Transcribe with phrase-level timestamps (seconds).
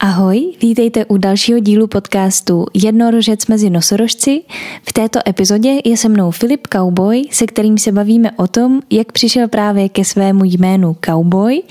[0.00, 4.42] Ahoj, vítejte u dalšího dílu podcastu Jednorožec mezi nosorožci.
[4.88, 9.12] V této epizodě je se mnou Filip Cowboy, se kterým se bavíme o tom, jak
[9.12, 11.62] přišel právě ke svému jménu Cowboy,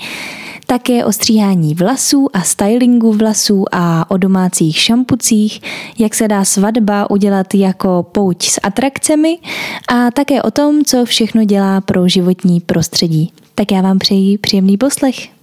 [0.66, 5.60] také o stříhání vlasů a stylingu vlasů a o domácích šampucích,
[5.98, 9.38] jak se dá svatba udělat jako pouť s atrakcemi
[9.88, 13.32] a také o tom, co všechno dělá pro životní prostředí.
[13.54, 15.37] Tak já vám přeji příjemný poslech.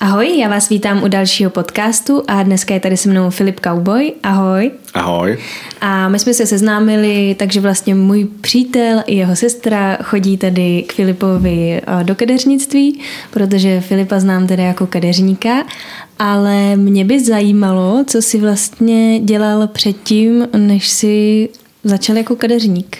[0.00, 4.12] Ahoj, já vás vítám u dalšího podcastu a dneska je tady se mnou Filip Cowboy.
[4.22, 4.70] Ahoj.
[4.94, 5.38] Ahoj.
[5.80, 10.92] A my jsme se seznámili, takže vlastně můj přítel i jeho sestra chodí tady k
[10.92, 13.00] Filipovi eh, do kadeřnictví,
[13.30, 15.66] protože Filipa znám tedy jako kadeřníka,
[16.18, 21.48] ale mě by zajímalo, co si vlastně dělal předtím, než si
[21.84, 22.98] začal jako kadeřník.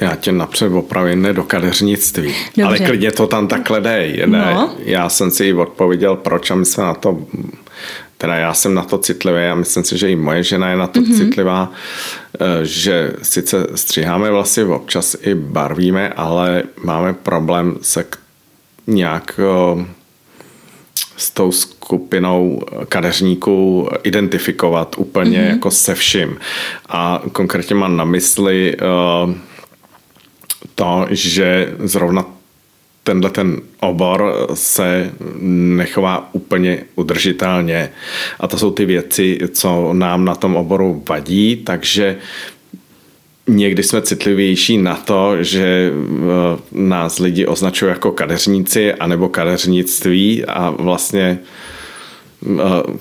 [0.00, 2.64] Já tě napřed opravím ne do kadeřnictví, Dobře.
[2.64, 4.22] ale klidně to tam takhle dej.
[4.26, 4.54] Ne?
[4.54, 4.74] No.
[4.84, 7.18] Já jsem si odpověděl, proč a my jsme na to,
[8.18, 10.86] teda já jsem na to citlivý a myslím si, že i moje žena je na
[10.86, 11.16] to mm-hmm.
[11.16, 11.72] citlivá,
[12.40, 18.04] eh, že sice stříháme vlasy, občas i barvíme, ale máme problém se
[18.86, 19.84] nějak eh,
[21.16, 25.50] s tou skupinou kadeřníků identifikovat úplně mm-hmm.
[25.50, 26.38] jako se vším.
[26.88, 29.34] A konkrétně mám na mysli uh,
[30.74, 32.26] to, že zrovna
[33.04, 37.90] tenhle ten obor se nechová úplně udržitelně.
[38.40, 42.16] A to jsou ty věci, co nám na tom oboru vadí, takže
[43.46, 50.70] někdy jsme citlivější na to, že eh, nás lidi označují jako kadeřníci anebo kadeřnictví a
[50.70, 51.69] vlastně Eh,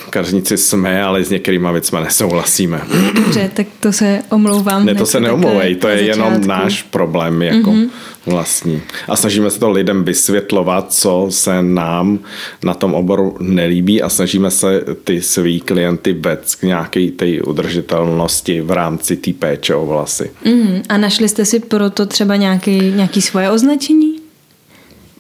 [0.10, 2.82] kařníci jsme, ale s některýma věcmi nesouhlasíme.
[3.16, 4.86] Dobře, tak to se omlouvám.
[4.86, 6.22] Ne, to se neomlouvej, to je začátku.
[6.22, 7.90] jenom náš problém jako mm-hmm.
[8.26, 8.82] vlastní.
[9.08, 12.20] A snažíme se to lidem vysvětlovat, co se nám
[12.64, 18.62] na tom oboru nelíbí a snažíme se ty svý klienty vést k nějaké té udržitelnosti
[18.62, 20.32] v rámci té péče o vlasy.
[20.46, 20.82] Mm-hmm.
[20.90, 24.09] A našli jste si proto třeba nějaký, nějaký svoje označení?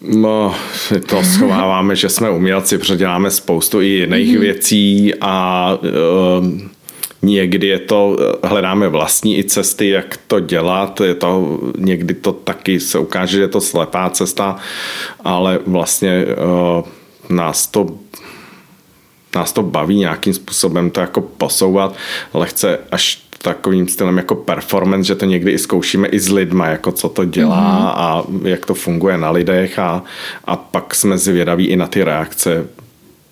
[0.02, 0.56] No,
[1.10, 4.40] to schováváme, že jsme umělci, předěláme spoustu i jiných mm-hmm.
[4.40, 6.48] věcí a uh,
[7.22, 12.80] někdy je to, hledáme vlastní i cesty, jak to dělat, je to, někdy to taky
[12.80, 14.56] se ukáže, že je to slepá cesta,
[15.24, 17.88] ale vlastně uh, nás to
[19.36, 21.96] nás to baví nějakým způsobem to jako posouvat
[22.34, 26.92] lehce až takovým stylem jako performance, že to někdy i zkoušíme i s lidma, jako
[26.92, 28.02] co to dělá mm-hmm.
[28.02, 30.04] a jak to funguje na lidech a,
[30.46, 32.68] a pak jsme zvědaví i na ty reakce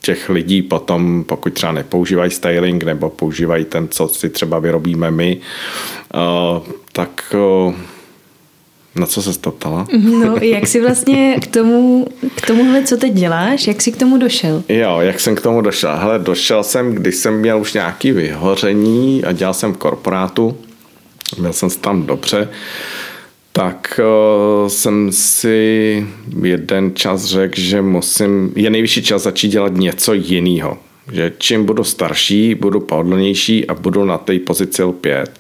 [0.02, 5.38] těch lidí potom, pokud třeba nepoužívají styling nebo používají ten, co si třeba vyrobíme my,
[6.14, 7.36] uh, tak
[7.68, 7.74] uh,
[8.98, 9.88] na co se to ptala?
[10.00, 14.18] No, jak jsi vlastně k tomu, k tomuhle, co teď děláš, jak jsi k tomu
[14.18, 14.64] došel?
[14.70, 15.96] Jo, jak jsem k tomu došel?
[15.96, 20.58] Hele, došel jsem, když jsem měl už nějaký vyhoření a dělal jsem v korporátu,
[21.40, 22.50] měl jsem se tam dobře,
[23.52, 26.06] tak uh, jsem si
[26.44, 30.78] jeden čas řekl, že musím, je nejvyšší čas začít dělat něco jiného.
[31.12, 35.40] Že čím budu starší, budu pohodlnější a budu na té pozici lpět.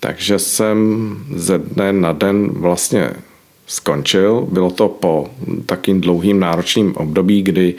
[0.00, 3.10] Takže jsem ze dne na den vlastně
[3.66, 4.46] skončil.
[4.52, 5.30] Bylo to po
[5.66, 7.74] takým dlouhým náročným období, kdy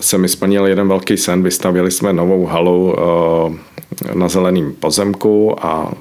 [0.00, 1.42] se mi splnil jeden velký sen.
[1.42, 5.92] Vystavili jsme novou halu eh, na zeleném pozemku a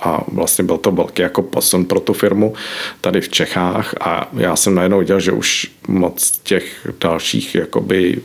[0.00, 2.54] a vlastně byl to velký jako posun pro tu firmu
[3.00, 8.20] tady v Čechách a já jsem najednou viděl, že už moc těch dalších jakoby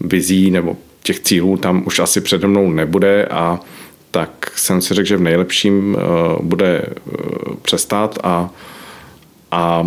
[0.00, 3.60] vizí nebo těch cílů tam už asi přede mnou nebude a
[4.12, 6.02] tak jsem si řekl, že v nejlepším eh,
[6.42, 7.12] bude eh,
[7.62, 8.50] přestát a,
[9.50, 9.86] a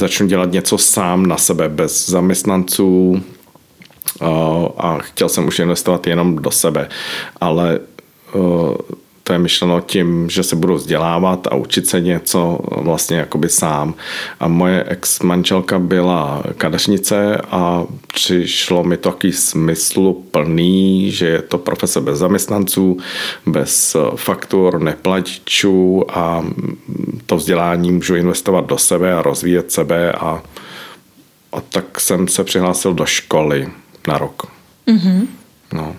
[0.00, 3.22] začnu dělat něco sám na sebe, bez zaměstnanců
[4.22, 4.26] eh,
[4.76, 6.88] a chtěl jsem už investovat jenom do sebe,
[7.40, 7.80] ale
[9.24, 13.94] to je myšleno tím, že se budu vzdělávat a učit se něco vlastně jakoby sám.
[14.40, 21.58] A moje ex-manželka byla kadeřnice a přišlo mi to taký smyslu plný, že je to
[21.58, 22.98] profese bez zaměstnanců,
[23.46, 26.44] bez faktur, neplatičů a
[27.26, 30.42] to vzdělání můžu investovat do sebe a rozvíjet sebe a,
[31.52, 33.68] a tak jsem se přihlásil do školy
[34.08, 34.42] na rok.
[34.86, 35.26] Mm-hmm.
[35.72, 35.96] No.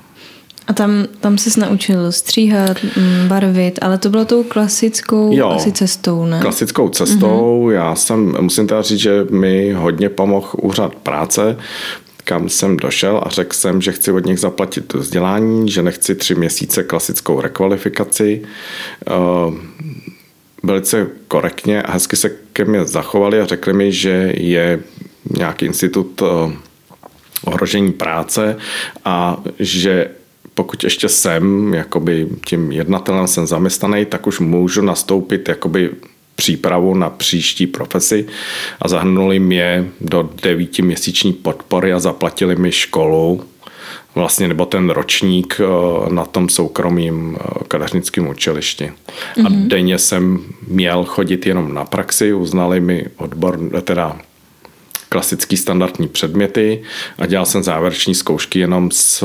[0.67, 5.71] A tam, tam se naučil stříhat, mm, barvit, ale to bylo tou klasickou jo, asi
[5.71, 6.39] cestou, ne?
[6.41, 7.65] klasickou cestou.
[7.67, 7.71] Mm-hmm.
[7.71, 11.57] Já jsem, musím teda říct, že mi hodně pomohl úřad práce,
[12.23, 16.35] kam jsem došel a řekl jsem, že chci od nich zaplatit vzdělání, že nechci tři
[16.35, 18.41] měsíce klasickou rekvalifikaci.
[19.47, 19.55] Uh,
[20.63, 24.79] velice korektně a hezky se ke mně zachovali a řekli mi, že je
[25.37, 26.21] nějaký institut
[27.45, 28.57] ohrožení práce
[29.05, 30.09] a že
[30.61, 35.89] pokud ještě jsem jakoby tím jednatelem, jsem zaměstnaný, tak už můžu nastoupit jakoby
[36.35, 38.25] přípravu na příští profesi
[38.81, 43.43] a zahrnuli mě do devítiměsíční podpory a zaplatili mi školu,
[44.15, 48.85] vlastně nebo ten ročník eh, na tom soukromým eh, kadeřnickém učilišti.
[48.85, 49.45] Mm-hmm.
[49.45, 49.69] A mhm.
[49.69, 54.17] denně jsem měl chodit jenom na praxi, uznali mi odbor, teda
[55.09, 56.83] klasický standardní předměty
[57.17, 59.23] a dělal jsem závěreční zkoušky jenom z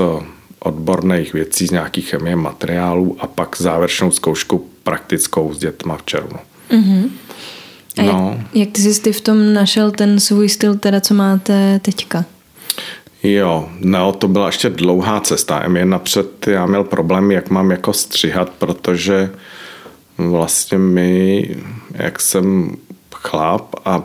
[0.60, 6.38] odborných věcí, z nějakých chemie materiálů a pak závěrečnou zkoušku praktickou s dětma v červnu.
[6.70, 7.10] Mm-hmm.
[7.98, 8.36] A no.
[8.38, 12.24] jak, jak ty jsi ty v tom našel ten svůj styl, teda co máte teďka?
[13.22, 15.68] Jo, no to byla ještě dlouhá cesta.
[15.68, 19.30] Mě napřed já měl problém, jak mám jako stříhat, protože
[20.18, 21.48] vlastně my,
[21.92, 22.76] jak jsem
[23.14, 24.02] chlap a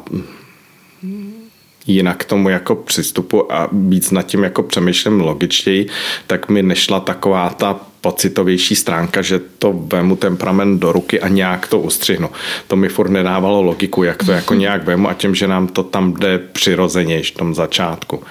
[1.93, 5.88] jinak k tomu jako přistupu a víc nad tím jako přemýšlím logičtěji,
[6.27, 11.67] tak mi nešla taková ta pocitovější stránka, že to vemu temperament do ruky a nějak
[11.67, 12.29] to ustřihnu.
[12.67, 15.83] To mi furt nedávalo logiku, jak to jako nějak vemu a tím, že nám to
[15.83, 18.23] tam jde přirozeně v tom začátku.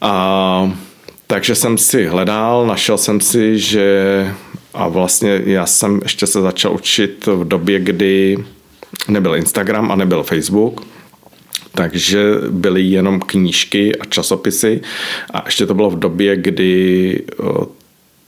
[0.00, 0.72] A,
[1.26, 4.34] takže jsem si hledal, našel jsem si, že
[4.74, 8.38] a vlastně já jsem ještě se začal učit v době, kdy
[9.08, 10.86] nebyl Instagram a nebyl Facebook,
[11.74, 14.80] takže byly jenom knížky a časopisy
[15.34, 17.22] a ještě to bylo v době, kdy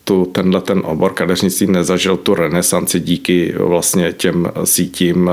[0.04, 5.30] tu, tenhle ten obor kadeřnictví nezažil tu renesanci díky vlastně těm sítím,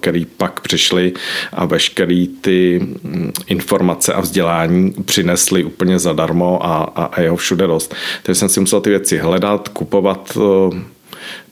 [0.00, 1.12] který pak přišly
[1.52, 7.66] a veškerý ty mm, informace a vzdělání přinesly úplně zadarmo a, a, a jeho všude
[7.66, 7.94] dost.
[8.22, 10.38] Takže jsem si musel ty věci hledat, kupovat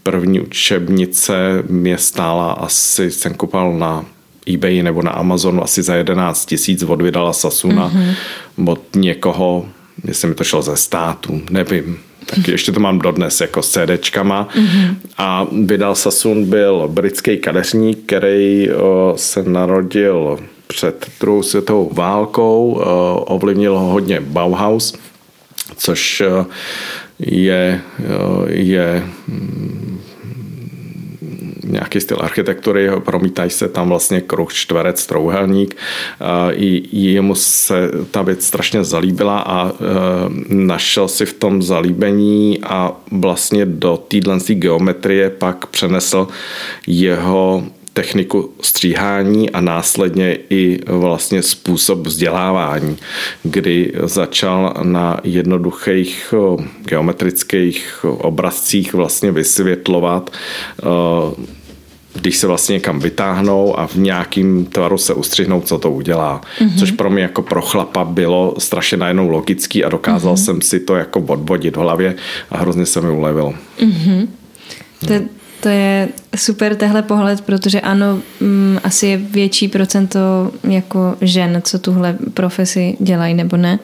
[0.02, 4.04] první učebnice mě stála asi, jsem kupoval na
[4.46, 8.70] eBay nebo na Amazonu asi za 11 tisíc od Vydala Sasuna mm-hmm.
[8.70, 9.66] od někoho,
[10.04, 11.98] jestli mi to šlo ze státu, nevím.
[12.26, 14.48] Tak ještě to mám dodnes jako s CDčkama.
[14.54, 14.94] Mm-hmm.
[15.18, 23.24] A Vydal Sasun byl britský kadeřník, který o, se narodil před druhou světovou válkou, o,
[23.24, 24.94] ovlivnil ho hodně Bauhaus,
[25.76, 26.22] což
[27.18, 27.80] je,
[28.48, 29.02] je
[31.64, 35.76] nějaký styl architektury, promítají se tam vlastně kruh, čtverec, trouhelník.
[36.50, 39.73] I jemu se ta věc strašně zalíbila a e,
[40.49, 46.29] našel si v tom zalíbení a vlastně do téhle geometrie pak přenesl
[46.87, 52.96] jeho techniku stříhání a následně i vlastně způsob vzdělávání,
[53.42, 56.34] kdy začal na jednoduchých
[56.84, 60.30] geometrických obrazcích vlastně vysvětlovat
[62.14, 66.40] když se vlastně někam vytáhnou a v nějakým tvaru se ustřihnou, co to udělá.
[66.58, 66.78] Mm-hmm.
[66.78, 70.44] Což pro mě jako pro chlapa bylo strašně najednou logický a dokázal mm-hmm.
[70.44, 72.14] jsem si to jako odvodit v hlavě
[72.50, 73.54] a hrozně se mi ulevilo.
[73.80, 74.28] Mm-hmm.
[75.06, 80.19] To, to je super tehle pohled, protože ano, mm, asi je větší procento
[80.64, 83.79] jako žen, co tuhle profesi dělají, nebo ne?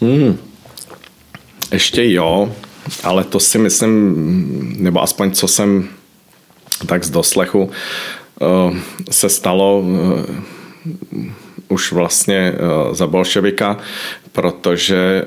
[0.00, 0.38] Hmm.
[1.72, 2.52] Ještě jo,
[3.04, 5.88] ale to si myslím, nebo aspoň co jsem
[6.86, 7.70] tak z doslechu
[8.42, 8.76] eh,
[9.10, 10.42] se stalo eh,
[11.68, 13.76] už vlastně eh, za bolševika,
[14.32, 15.24] protože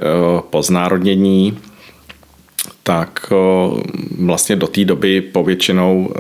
[0.50, 1.58] po znárodnění
[2.84, 3.34] tak
[4.20, 6.14] vlastně do té doby povětšinou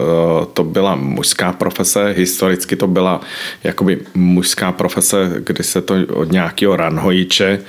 [0.53, 3.21] to byla mužská profese, historicky to byla
[3.63, 7.59] jakoby mužská profese, kdy se to od nějakého ranhojiče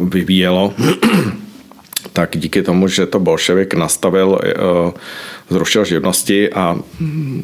[0.00, 0.74] vyvíjelo.
[2.12, 4.38] Tak díky tomu, že to bolševik nastavil,
[5.50, 6.76] zrušil živnosti a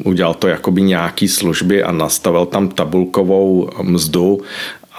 [0.03, 4.41] udělal to jakoby nějaký služby a nastavil tam tabulkovou mzdu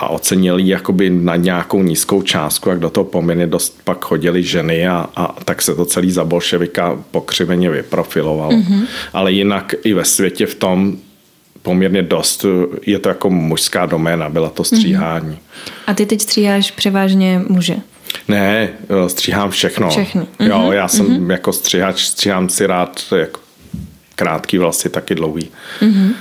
[0.01, 4.43] a ocenil ji jakoby na nějakou nízkou částku, jak do toho poměrně dost pak chodili
[4.43, 8.53] ženy a, a tak se to celý za bolševika pokřiveně vyprofilovalo.
[8.53, 8.85] Mm-hmm.
[9.13, 10.97] Ale jinak i ve světě v tom
[11.63, 12.45] poměrně dost,
[12.87, 15.35] je to jako mužská doména, byla to stříhání.
[15.35, 15.73] Mm-hmm.
[15.87, 17.77] A ty teď stříháš převážně muže?
[18.29, 18.69] Ne,
[19.05, 19.91] eh, stříhám všechno.
[19.91, 20.27] Všechno.
[20.39, 20.73] Jo, mm-hmm.
[20.73, 21.31] já jsem mm-hmm.
[21.31, 23.41] jako stříhač, stříhám si rád jako
[24.15, 25.49] krátký vlasy, taky dlouhý.
[25.81, 26.13] Mm-hmm.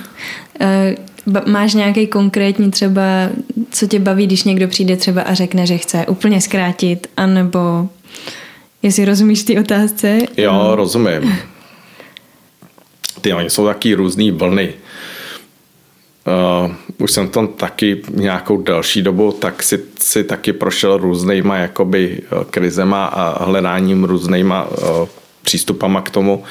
[1.30, 3.02] Uh, máš nějaký konkrétní třeba,
[3.72, 7.90] co tě baví, když někdo přijde třeba a řekne, že chce úplně zkrátit, anebo
[8.84, 10.18] jestli rozumíš ty otázce?
[10.38, 11.38] Jo, rozumím.
[13.22, 14.74] Ty, oni jsou taky různý vlny.
[16.28, 22.22] Uh, už jsem tam taky nějakou další dobu, tak si, si taky prošel různýma jakoby
[22.22, 25.08] eh, krizema a hledáním různýma uh,
[25.42, 26.44] přístupama k tomu.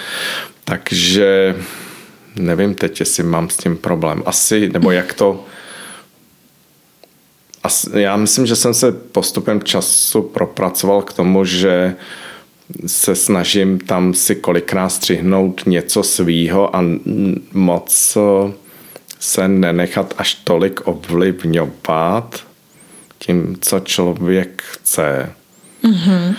[0.65, 1.55] Takže
[2.39, 4.23] nevím teď, jestli mám s tím problém.
[4.27, 5.45] Asi, nebo jak to
[7.95, 11.97] já myslím, že jsem se postupem času propracoval k tomu, že
[12.87, 16.85] se snažím tam si kolikrát střihnout něco svýho a
[17.53, 18.19] moc
[19.21, 22.45] se nenechat až tolik ovlivňovat
[23.19, 25.33] tím, co člověk chce.
[25.85, 26.35] Mm-hmm.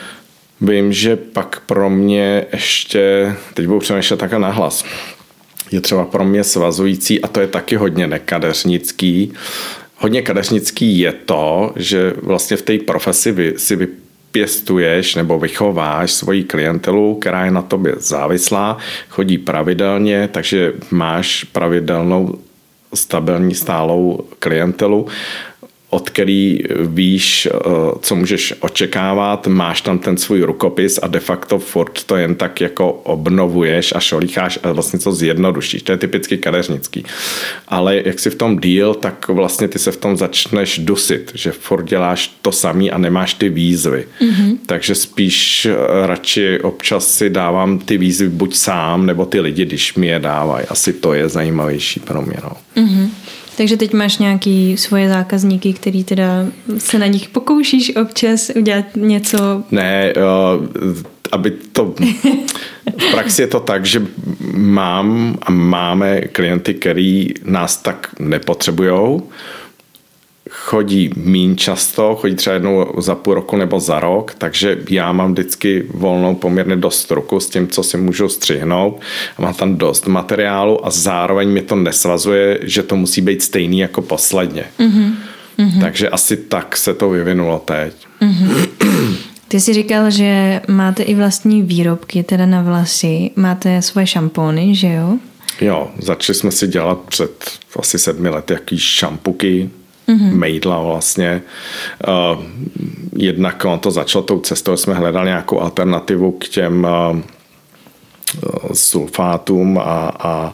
[0.61, 4.85] Vím, že pak pro mě ještě, teď budu přemýšlet takhle nahlas,
[5.71, 9.33] je třeba pro mě svazující a to je taky hodně nekadeřnický.
[9.95, 16.43] Hodně kadeřnický je to, že vlastně v té profesi vy, si vypěstuješ nebo vychováš svoji
[16.43, 18.77] klientelu, která je na tobě závislá,
[19.09, 22.39] chodí pravidelně, takže máš pravidelnou
[22.93, 25.07] stabilní stálou klientelu
[25.89, 27.59] od který víš, eh,
[28.01, 32.61] co můžeš očekávat, máš tam ten svůj rukopis a de facto furt to jen tak
[32.61, 35.83] jako obnovuješ a šolícháš a vlastně to zjednodušíš.
[35.83, 37.05] To je typicky kadeřnický.
[37.67, 41.51] Ale jak si v tom díl, tak vlastně ty se v tom začneš dusit, že
[41.51, 44.05] furt děláš to samý a nemáš ty výzvy.
[44.21, 44.57] Mm-hmm.
[44.65, 49.93] Takže spíš eh, radši občas si dávám ty výzvy buď sám, nebo ty lidi, když
[49.95, 50.65] mi je dávají.
[50.69, 52.37] Asi to je zajímavější pro mě.
[52.43, 52.51] No.
[52.83, 53.09] Mm-hmm.
[53.59, 56.45] Takže teď máš nějaký svoje zákazníky, který teda
[56.77, 59.63] se na nich pokoušíš občas udělat něco?
[59.71, 60.65] Ne, uh,
[61.31, 61.93] aby to...
[62.97, 64.05] V praxi je to tak, že
[64.53, 69.29] mám a máme klienty, který nás tak nepotřebujou,
[70.49, 75.31] chodí mín často, chodí třeba jednou za půl roku nebo za rok, takže já mám
[75.31, 79.01] vždycky volnou poměrně dost ruku s tím, co si můžu střihnout
[79.39, 84.01] mám tam dost materiálu a zároveň mi to nesvazuje, že to musí být stejný jako
[84.01, 84.65] posledně.
[84.79, 85.81] Mm-hmm.
[85.81, 87.93] Takže asi tak se to vyvinulo teď.
[88.21, 88.67] Mm-hmm.
[89.47, 93.31] Ty jsi říkal, že máte i vlastní výrobky, teda na vlasy.
[93.35, 95.17] Máte svoje šampóny, že jo?
[95.61, 99.69] Jo, začali jsme si dělat před asi sedmi lety jaký šampuky,
[100.09, 100.33] mm-hmm.
[100.33, 101.41] mejdla vlastně.
[102.07, 102.43] Uh,
[103.15, 107.19] jednak on to začalo tou cestou, jsme hledali nějakou alternativu k těm uh,
[108.73, 109.81] sulfátům a,
[110.19, 110.53] a,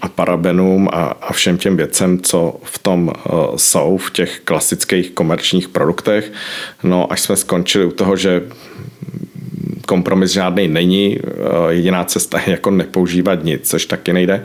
[0.00, 3.12] a parabenům a, a všem těm věcem, co v tom
[3.56, 6.32] jsou, v těch klasických komerčních produktech.
[6.82, 8.42] No až jsme skončili u toho, že
[9.92, 14.44] kompromis žádný není, eh, jediná cesta je jako nepoužívat nic, což taky nejde,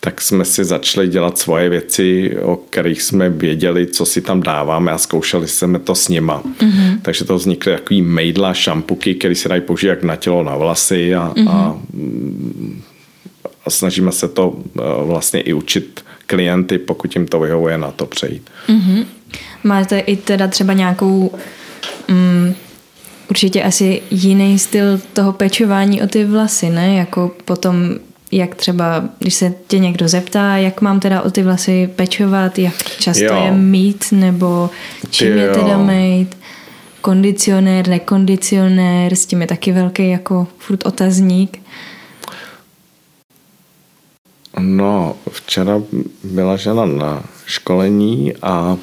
[0.00, 4.92] tak jsme si začali dělat svoje věci, o kterých jsme věděli, co si tam dáváme
[4.92, 6.42] a zkoušeli jsme to s nima.
[6.42, 6.98] Mm-hmm.
[7.02, 11.14] Takže to vznikly takový mejdla, šampuky, které se dají použít jak na tělo, na vlasy
[11.14, 11.48] a, mm-hmm.
[11.50, 11.76] a,
[13.64, 18.06] a snažíme se to eh, vlastně i učit klienty, pokud jim to vyhovuje, na to
[18.06, 18.50] přejít.
[18.68, 19.04] Mm-hmm.
[19.64, 21.30] Máte i teda třeba nějakou
[22.08, 22.54] mm,
[23.30, 26.94] určitě asi jiný styl toho pečování o ty vlasy, ne?
[26.94, 27.94] Jako potom,
[28.32, 32.74] jak třeba, když se tě někdo zeptá, jak mám teda o ty vlasy pečovat, jak
[32.82, 33.42] často jo.
[33.44, 34.70] je mít, nebo
[35.10, 36.36] čím Ty je teda mít,
[37.00, 41.58] kondicionér, nekondicionér, s tím je taky velký jako furt otazník.
[44.58, 45.82] No, včera
[46.24, 48.76] byla žena na školení a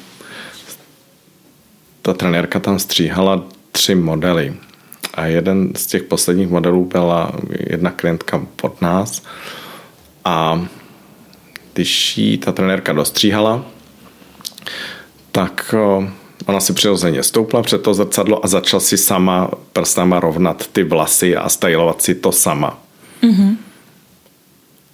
[2.02, 4.54] ta trenérka tam stříhala tři modely.
[5.14, 7.32] A jeden z těch posledních modelů byla
[7.70, 9.22] jedna klientka pod nás
[10.24, 10.66] a
[11.72, 13.64] když jí ta trenérka dostříhala,
[15.32, 15.74] tak
[16.46, 21.36] ona si přirozeně stoupla před to zrcadlo a začala si sama prstama rovnat ty vlasy
[21.36, 22.78] a stylovat si to sama.
[23.22, 23.56] Mm-hmm.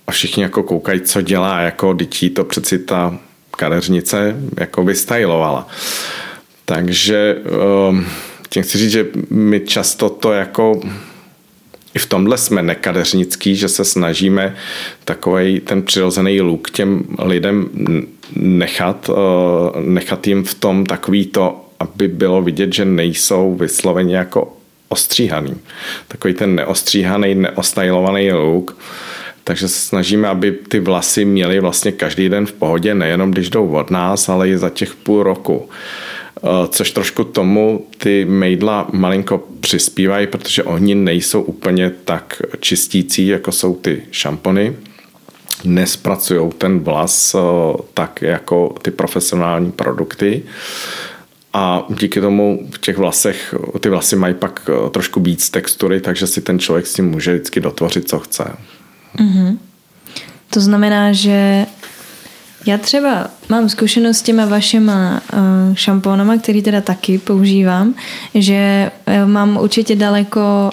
[0.07, 3.19] A všichni jako koukají, co dělá, jako dětí to přeci ta
[3.51, 5.69] kadeřnice jako vystylovala.
[6.65, 7.37] Takže
[7.89, 8.07] um,
[8.51, 10.81] tím chci říct, že my často to jako
[11.95, 14.57] i v tomhle jsme nekadeřnický, že se snažíme
[15.05, 17.69] takový ten přirozený luk těm lidem
[18.37, 24.57] nechat, eh, nechat jim v tom takový to, aby bylo vidět, že nejsou vysloveně jako
[24.89, 25.57] ostříhaný.
[26.09, 28.77] Takový ten neostříhaný, neostajlovaný luk.
[29.45, 33.71] Takže se snažíme, aby ty vlasy měly vlastně každý den v pohodě, nejenom když jdou
[33.71, 35.69] od nás, ale i za těch půl roku.
[35.69, 36.10] Eh,
[36.69, 43.75] což trošku tomu ty mejdla malinko přispívají, protože oni nejsou úplně tak čistící, jako jsou
[43.75, 44.77] ty šampony.
[45.65, 47.39] Nespracují ten vlas eh,
[47.95, 50.43] tak jako ty profesionální produkty.
[51.53, 56.27] A díky tomu v těch vlasech, ty vlasy mají pak eh, trošku víc textury, takže
[56.27, 58.45] si ten člověk s tím může vždycky dotvořit, co chce.
[59.19, 59.59] Mm-hmm.
[60.51, 61.67] To znamená, že
[62.67, 67.95] já třeba mám zkušenost s těma vašima uh, šampónama, který teda taky používám,
[68.35, 70.71] že uh, mám určitě daleko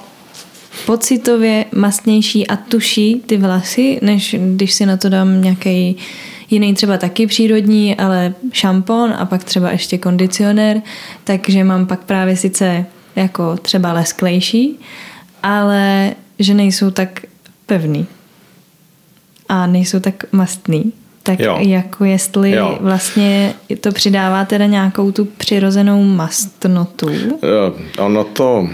[0.85, 5.97] pocitově mastnější a tuší ty vlasy, než když si na to dám nějaký
[6.49, 10.81] jiný třeba taky přírodní, ale šampon a pak třeba ještě kondicionér,
[11.23, 14.79] takže mám pak právě sice jako třeba lesklejší,
[15.43, 17.21] ale že nejsou tak
[17.65, 18.05] pevný
[19.49, 20.93] a nejsou tak mastný.
[21.27, 21.57] Tak jo.
[21.59, 22.77] jako jestli jo.
[22.81, 27.09] vlastně to přidává teda nějakou tu přirozenou mastnotu?
[27.97, 28.67] Ono to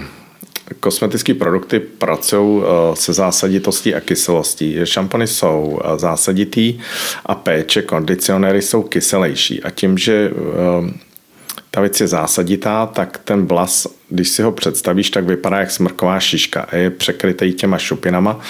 [0.80, 4.76] kosmetické produkty pracují eh, se zásaditostí a kyselostí.
[4.84, 6.80] Šampony jsou eh, zásaditý
[7.26, 9.62] a péče, kondicionéry jsou kyselější.
[9.62, 10.92] A tím, že eh,
[11.70, 16.20] ta věc je zásaditá, tak ten vlas, když si ho představíš, tak vypadá jak smrková
[16.20, 18.40] šiška a je překrytý těma šupinama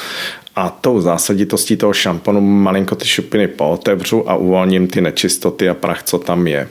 [0.56, 6.02] a tou zásaditostí toho šamponu malinko ty šupiny pootevřu a uvolním ty nečistoty a prach,
[6.02, 6.68] co tam je.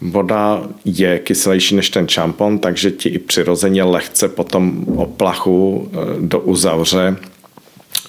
[0.00, 6.40] Voda je kyselější než ten šampon, takže ti i přirozeně lehce potom oplachu e, do
[6.40, 7.16] uzavře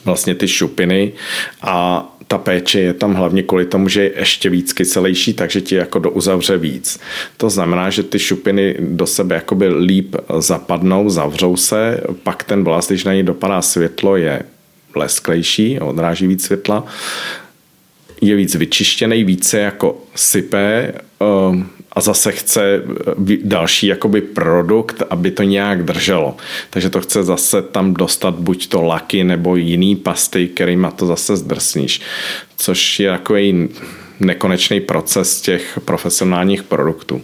[0.06, 1.14] vlastně ty šupiny
[1.62, 5.76] a ta péče je tam hlavně kvůli tomu, že je ještě víc kyselější, takže ti
[5.76, 7.00] jako do uzavře víc.
[7.38, 12.88] To znamená, že ty šupiny do sebe jakoby líp zapadnou, zavřou se, pak ten vlas,
[12.88, 14.42] když na ní dopadá světlo, je
[14.96, 16.86] lesklejší, odráží víc světla,
[18.22, 20.94] je víc vyčištěný, více jako sype,
[21.50, 26.38] um, a zase chce eh, další jakoby produkt, aby to nějak drželo.
[26.70, 31.38] Takže to chce zase tam dostat buď to laky nebo jiný pasty, kterýma to zase
[31.38, 32.02] zdrsníš.
[32.58, 33.70] Což je takový
[34.20, 37.22] nekonečný proces těch profesionálních produktů.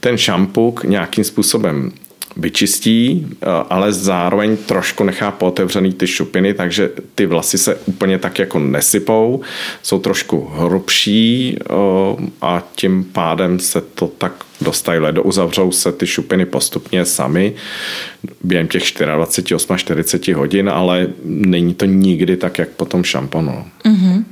[0.00, 1.92] Ten šampuk nějakým způsobem
[2.36, 8.38] vyčistí, eh, ale zároveň trošku nechá pootevřený ty šupiny, takže ty vlasy se úplně tak
[8.38, 9.40] jako nesypou,
[9.82, 11.74] jsou trošku hrubší eh,
[12.42, 15.12] a tím pádem se to tak dostajle.
[15.12, 17.54] Uzavřou se ty šupiny postupně sami
[18.44, 18.82] během těch
[19.14, 23.64] 24, 40 hodin, ale není to nikdy tak, jak po tom šamponu.
[23.84, 24.24] Mm-hmm.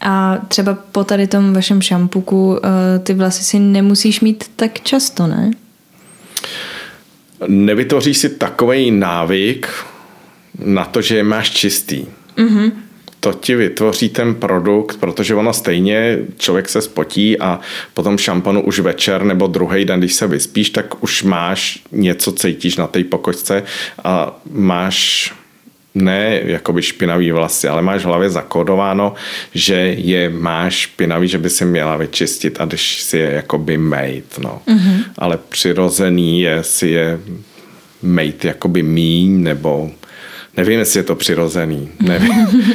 [0.00, 5.26] A třeba po tady tom vašem šampuku eh, ty vlasy si nemusíš mít tak často,
[5.26, 5.50] ne?
[7.46, 9.68] Nevytvoříš si takový návyk
[10.64, 12.06] na to, že je máš čistý.
[12.36, 12.72] Mm-hmm.
[13.20, 17.60] To ti vytvoří ten produkt, protože ono stejně člověk se spotí a
[17.94, 22.76] potom šampanu už večer nebo druhý den, když se vyspíš, tak už máš něco, cítíš
[22.76, 23.62] na té pokočce
[24.04, 25.32] a máš
[25.94, 29.14] ne jakoby špinavý vlasy, ale máš v hlavě zakódováno,
[29.54, 34.34] že je máš špinavý, že by si měla vyčistit a když si je jakoby made,
[34.42, 34.62] no.
[34.66, 35.04] Mm-hmm.
[35.18, 37.20] Ale přirozený je si je
[38.02, 39.90] made jakoby míň, nebo
[40.56, 42.46] nevím, jestli je to přirozený, nevím.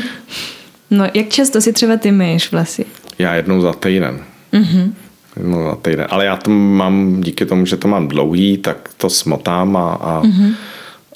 [0.92, 2.86] no, jak často si třeba ty myješ vlasy?
[3.20, 4.20] Já jednou za týden.
[4.54, 4.94] Mm-hmm.
[5.36, 6.08] Jednou za týden.
[6.10, 10.22] Ale já to mám, díky tomu, že to mám dlouhý, tak to smotám a, a,
[10.22, 10.54] mm-hmm.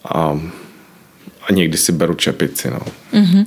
[0.06, 0.40] a
[1.48, 2.70] a někdy si beru čepici.
[2.70, 2.80] No.
[3.14, 3.46] Mm-hmm.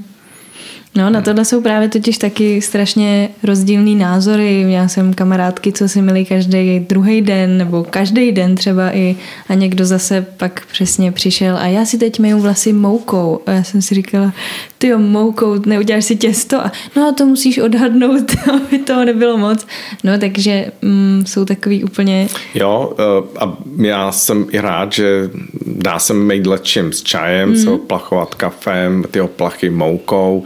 [0.96, 4.64] No, na tohle jsou právě totiž taky strašně rozdílný názory.
[4.68, 9.16] Já jsem kamarádky, co si milí každý druhý den nebo každý den třeba i
[9.48, 13.40] a někdo zase pak přesně přišel a já si teď myju vlasy moukou.
[13.46, 14.32] A já jsem si říkala,
[14.78, 19.38] ty jo, moukou, neuděláš si těsto a no a to musíš odhadnout, aby toho nebylo
[19.38, 19.66] moc.
[20.04, 22.28] No, takže mm, jsou takový úplně...
[22.54, 25.30] Jo, eh, a já jsem i rád, že
[25.66, 27.56] dá se mít lečím s čajem, mm.
[27.56, 30.44] se oplachovat kafem, ty oplachy moukou,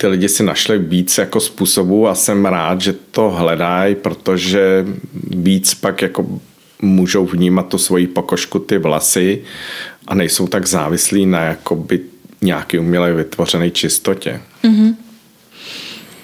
[0.00, 4.86] ty lidi si našli víc jako způsobů a jsem rád, že to hledají, protože
[5.30, 6.40] víc pak jako
[6.82, 9.42] můžou vnímat tu svoji pokožku, ty vlasy
[10.06, 12.00] a nejsou tak závislí na jakoby
[12.42, 14.40] nějaký uměle vytvořené čistotě.
[14.64, 14.94] Mm-hmm.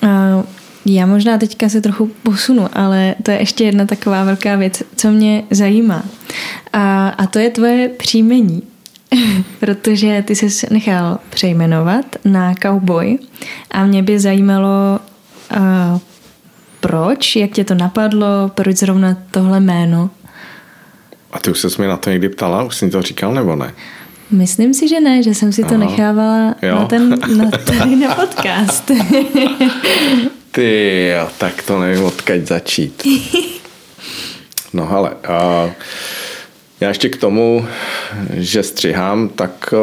[0.02, 0.44] Uh,
[0.86, 5.10] já možná teďka se trochu posunu, ale to je ještě jedna taková velká věc, co
[5.10, 6.04] mě zajímá.
[6.72, 8.62] A, a to je tvoje příjmení.
[9.60, 13.18] protože ty se nechal přejmenovat na Cowboy
[13.70, 15.00] a mě by zajímalo,
[15.56, 15.98] uh,
[16.80, 20.10] proč, jak tě to napadlo, proč zrovna tohle jméno.
[21.32, 23.72] A ty už se mi na to někdy ptala, už jsi to říkal nebo ne?
[24.30, 25.78] Myslím si, že ne, že jsem si to Aha.
[25.78, 26.74] nechávala jo.
[26.74, 28.90] na ten, na, ten na podcast.
[30.50, 33.02] Ty jo, tak to nevím, odkaď začít.
[34.72, 35.72] No ale, uh,
[36.80, 37.66] já ještě k tomu,
[38.30, 39.74] že střihám, tak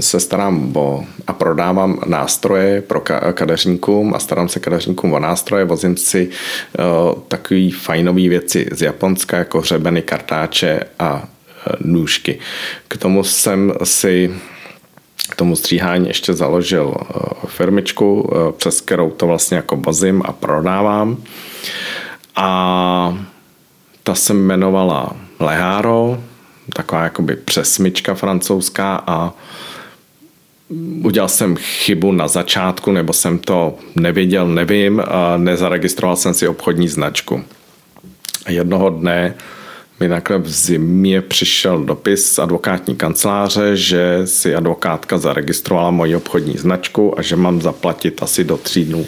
[0.00, 3.00] se starám o, a prodávám nástroje pro
[3.32, 6.30] kadeřníkům a starám se kadeřníkům o nástroje, vozím si
[7.28, 11.22] takový fajnové věci z Japonska, jako hřebeny, kartáče a uh,
[11.80, 12.38] nůžky.
[12.88, 14.34] K tomu jsem si
[15.30, 16.94] k tomu stříhání ještě založil uh,
[17.46, 21.16] firmičku, přes kterou to vlastně jako vozím a prodávám.
[22.36, 23.18] A
[24.02, 25.58] ta se jmenovala Le
[26.72, 29.32] taková jakoby přesmička francouzská a
[31.02, 36.88] udělal jsem chybu na začátku, nebo jsem to nevěděl, nevím, a nezaregistroval jsem si obchodní
[36.88, 37.44] značku.
[38.48, 39.34] Jednoho dne
[40.00, 46.56] mi takhle v zimě přišel dopis z advokátní kanceláře, že si advokátka zaregistrovala moji obchodní
[46.56, 49.06] značku a že mám zaplatit asi do tří dnů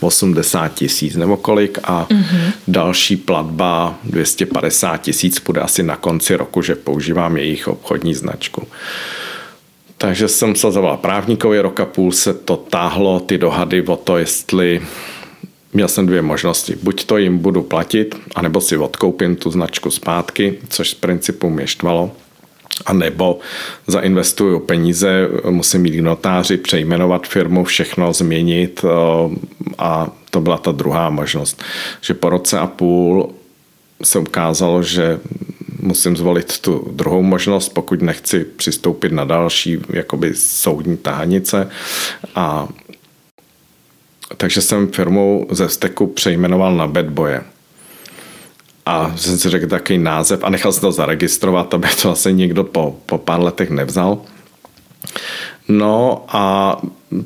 [0.00, 2.52] 80 tisíc nebo kolik a mm-hmm.
[2.68, 8.68] další platba 250 tisíc bude asi na konci roku, že používám jejich obchodní značku.
[9.98, 14.82] Takže jsem se zavolal právníkovi, roka půl se to táhlo, ty dohady o to, jestli
[15.72, 16.76] měl jsem dvě možnosti.
[16.82, 21.66] Buď to jim budu platit, anebo si odkoupím tu značku zpátky, což z principu mě
[21.66, 22.10] štvalo.
[22.86, 23.38] A nebo
[23.86, 28.88] zainvestuju peníze, musím jít k notáři, přejmenovat firmu, všechno změnit eh,
[29.78, 31.62] a to byla ta druhá možnost.
[32.00, 33.32] Že po roce a půl
[34.02, 35.20] se ukázalo, že
[35.80, 41.70] musím zvolit tu druhou možnost, pokud nechci přistoupit na další jakoby soudní tahanice
[42.34, 42.68] a
[44.36, 47.42] takže jsem firmu ze Steku přejmenoval na Bad Boye.
[48.86, 52.64] A jsem si řekl takový název a nechal jsem to zaregistrovat, aby to asi někdo
[52.64, 54.18] po, po pár letech nevzal.
[55.68, 56.76] No a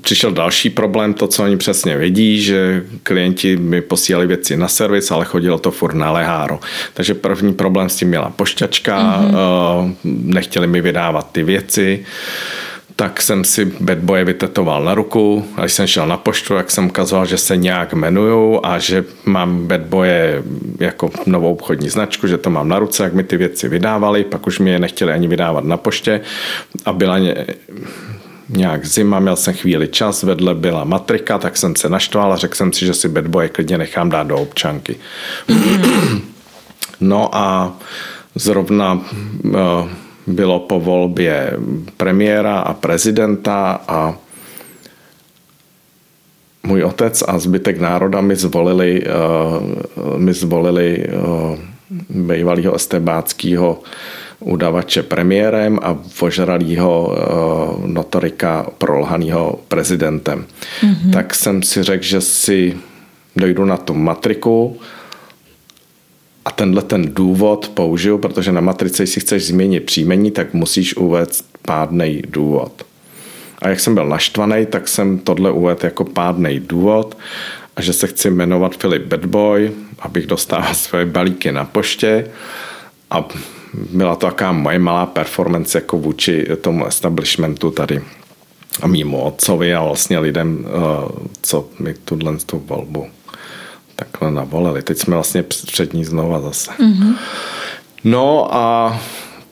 [0.00, 5.10] přišel další problém, to, co oni přesně vědí, že klienti mi posílali věci na servis,
[5.10, 6.60] ale chodilo to furt na leháro.
[6.94, 9.94] Takže první problém s tím měla pošťačka, mm-hmm.
[10.04, 12.04] nechtěli mi vydávat ty věci
[12.96, 16.70] tak jsem si bad boye vytetoval na ruku a když jsem šel na poštu, tak
[16.70, 20.42] jsem ukazoval, že se nějak jmenuju a že mám bad boye
[20.80, 24.46] jako novou obchodní značku, že to mám na ruce, jak mi ty věci vydávali, pak
[24.46, 26.20] už mi je nechtěli ani vydávat na poště
[26.84, 27.46] a byla ně,
[28.48, 32.54] nějak zima, měl jsem chvíli čas, vedle byla matrika, tak jsem se naštval a řekl
[32.54, 34.96] jsem si, že si bad boye klidně nechám dát do občanky.
[37.00, 37.72] no a
[38.34, 39.00] zrovna
[39.44, 39.88] uh,
[40.26, 41.52] bylo po volbě
[41.96, 44.14] premiéra a prezidenta a
[46.66, 51.58] můj otec a zbytek národa mi zvolili, uh, mi zvolili uh,
[52.10, 53.82] bývalého estebáckého
[54.40, 57.14] udavače premiérem a vožralýho uh,
[57.86, 60.44] notorika prolhaného prezidentem.
[60.82, 61.10] Mm-hmm.
[61.12, 62.76] Tak jsem si řekl, že si
[63.36, 64.76] dojdu na tu matriku,
[66.46, 71.58] a tenhle ten důvod použiju, protože na matrice, jestli chceš změnit příjmení, tak musíš uvést
[71.62, 72.86] pádný důvod.
[73.58, 77.18] A jak jsem byl naštvaný, tak jsem tohle uvedl jako pádný důvod
[77.76, 82.30] a že se chci jmenovat Filip Badboy, abych dostával své balíky na poště
[83.10, 83.28] a
[83.92, 88.02] byla to taká moje malá performance jako vůči tomu establishmentu tady
[88.82, 90.70] a mýmu otcovi a vlastně lidem, eh,
[91.42, 93.06] co mi tuhle tu volbu
[93.96, 94.82] takhle navolili.
[94.82, 96.70] Teď jsme vlastně před ní znova zase.
[96.70, 97.14] Mm-hmm.
[98.04, 99.00] No a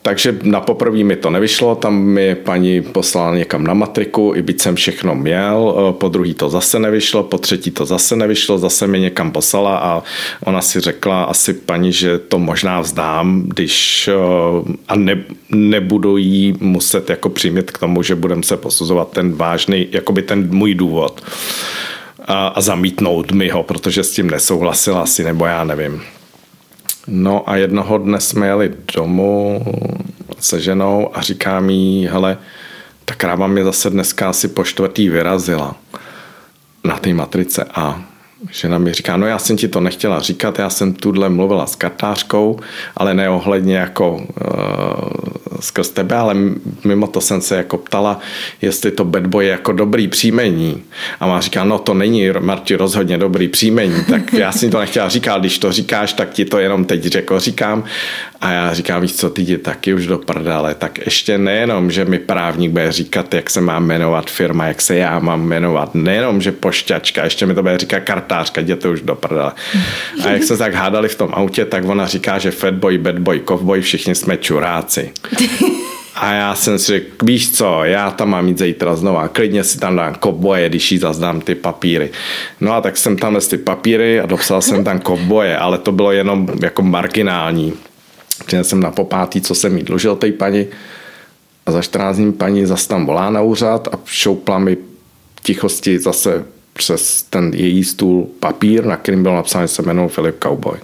[0.05, 4.61] takže na poprvé mi to nevyšlo, tam mi paní poslala někam na matriku, i byť
[4.61, 8.87] jsem všechno měl, eh, po druhý to zase nevyšlo, po třetí to zase nevyšlo, zase
[8.87, 10.03] mi někam poslala a
[10.43, 16.53] ona si řekla asi paní, že to možná vzdám, když eh, a ne, nebudu jí
[16.59, 21.21] muset jako přijmět k tomu, že budem se posuzovat ten vážný, jakoby ten můj důvod
[22.25, 26.01] a, a zamítnout mi ho, protože s tím nesouhlasil asi, nebo já nevím.
[27.07, 29.65] No a jednoho dne jsme jeli domů
[30.39, 32.37] se ženou a říká mi, hele,
[33.05, 35.75] ta kráva mě zase dneska asi po čtvrtý vyrazila
[36.83, 38.14] na té matrice A.
[38.51, 41.75] Žena mi říká, no já jsem ti to nechtěla říkat, já jsem tuhle mluvila s
[41.75, 42.59] kartářkou,
[42.97, 44.25] ale neohledně jako uh,
[45.59, 46.35] skrz tebe, ale
[46.83, 48.19] mimo to jsem se jako ptala,
[48.61, 50.83] jestli to bad boy je jako dobrý příjmení.
[51.19, 54.05] A má říká, no to není, Marti, rozhodně dobrý příjmení.
[54.09, 57.39] Tak já jsem to nechtěla říkat, když to říkáš, tak ti to jenom teď řekl,
[57.39, 57.83] říkám.
[58.41, 60.75] A já říkám, víš co, ty jdi taky už do prdele.
[60.75, 64.95] Tak ještě nejenom, že mi právník bude říkat, jak se má jmenovat firma, jak se
[64.95, 65.95] já mám jmenovat.
[65.95, 69.51] Nejenom, že pošťačka, ještě mi to bude říkat kartářka, jděte už do prdele.
[70.25, 73.81] A jak se tak hádali v tom autě, tak ona říká, že fatboy, badboy, kovboy,
[73.81, 75.11] všichni jsme čuráci.
[76.15, 79.79] A já jsem si řekl, víš co, já tam mám jít zítra znova, klidně si
[79.79, 82.09] tam dám koboje, když jí zazdám ty papíry.
[82.61, 86.11] No a tak jsem tam ty papíry a dopsal jsem tam koboje, ale to bylo
[86.11, 87.73] jenom jako marginální.
[88.45, 90.67] Přijel jsem na popátý, co jsem jí dlužil té paní
[91.65, 94.77] a za 14 dní paní zase tam volá na úřad a šoupla mi
[95.43, 100.35] tichosti zase přes ten její stůl papír, na kterým byl napsán, že se jmenuje Filip
[100.43, 100.77] Cowboy.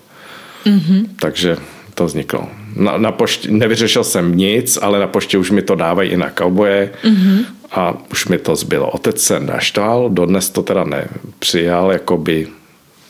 [0.65, 1.05] Mm-hmm.
[1.19, 1.57] Takže
[1.93, 2.47] to vzniklo.
[2.75, 6.29] Na, na poště, nevyřešil jsem nic, ale na poště už mi to dávají i na
[6.29, 7.45] kauboje mm-hmm.
[7.71, 8.89] a už mi to zbylo.
[8.91, 12.47] Otec se naštval, dodnes to teda nepřijal, jakoby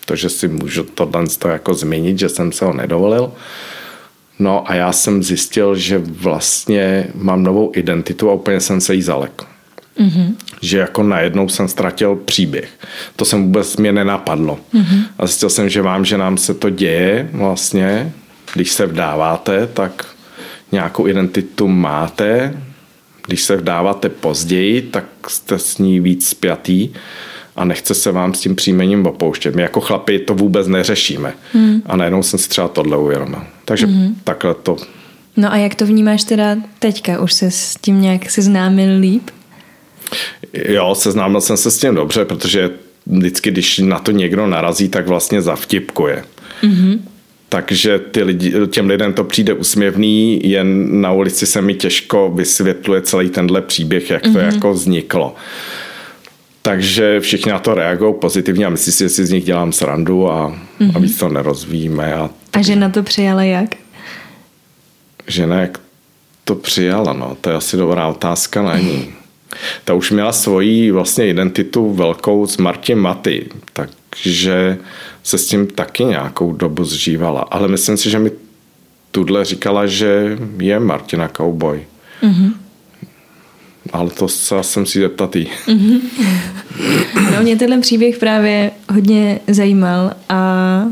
[0.06, 3.32] to, že si můžu tohle to jako změnit, že jsem se ho nedovolil.
[4.39, 9.02] No a já jsem zjistil, že vlastně mám novou identitu a úplně jsem se jí
[9.02, 9.44] zalek.
[10.00, 10.36] Mm-hmm.
[10.62, 12.70] Že jako najednou jsem ztratil příběh.
[13.15, 14.60] To jsem vůbec mě nenapadlo.
[14.74, 15.04] Mm-hmm.
[15.17, 18.12] A zjistil jsem, že vám, že nám se to děje vlastně,
[18.54, 20.06] když se vdáváte, tak
[20.72, 22.54] nějakou identitu máte,
[23.28, 26.89] když se vdáváte později, tak jste s ní víc spjatý
[27.62, 29.56] a nechce se vám s tím příjmením opouštět.
[29.56, 31.34] My jako chlapi to vůbec neřešíme.
[31.54, 31.82] Hmm.
[31.86, 33.41] A najednou jsem si třeba tohle uvědomil.
[33.65, 34.15] Takže hmm.
[34.24, 34.78] takhle to.
[35.38, 37.21] No a jak to vnímáš teda teďka?
[37.21, 39.30] Už se s tím nějak seznámil líp?
[40.54, 42.69] Jo, seznámil jsem se s tím dobře, protože
[43.06, 46.24] vždycky, když na to někdo narazí, tak vlastně zavtipkuje.
[46.63, 47.00] Mm-hmm.
[47.50, 53.02] Takže ty lidi, těm lidem to přijde usměvný, jen na ulici se mi těžko vysvětluje
[53.02, 54.34] celý tenhle příběh, jak mm-hmm.
[54.34, 54.54] to mhm.
[54.54, 55.36] jako vzniklo.
[56.62, 60.32] Takže všichni na to reagují pozitivně a myslí si, že si z nich dělám srandu
[60.32, 60.91] a, mm-hmm.
[60.95, 62.13] a víc to nerozvíjíme.
[62.13, 63.76] A, a že na to přijala jak?
[65.28, 65.80] Žena jak
[66.43, 69.13] to přijala, no, to je asi dobrá otázka na ní.
[69.86, 74.78] Ta už měla svoji vlastně identitu velkou s Martin Maty, takže
[75.24, 77.41] se s tím taky nějakou dobu zžívala.
[77.41, 78.32] Ale myslím si, že mi
[79.12, 81.86] tudle říkala, že je Martina Cowboy.
[82.24, 82.54] Mm-hmm.
[83.94, 85.48] Ale to se jsem si zeptat jí.
[85.67, 86.00] Mm-hmm.
[87.36, 90.84] No mě tenhle příběh právě hodně zajímal a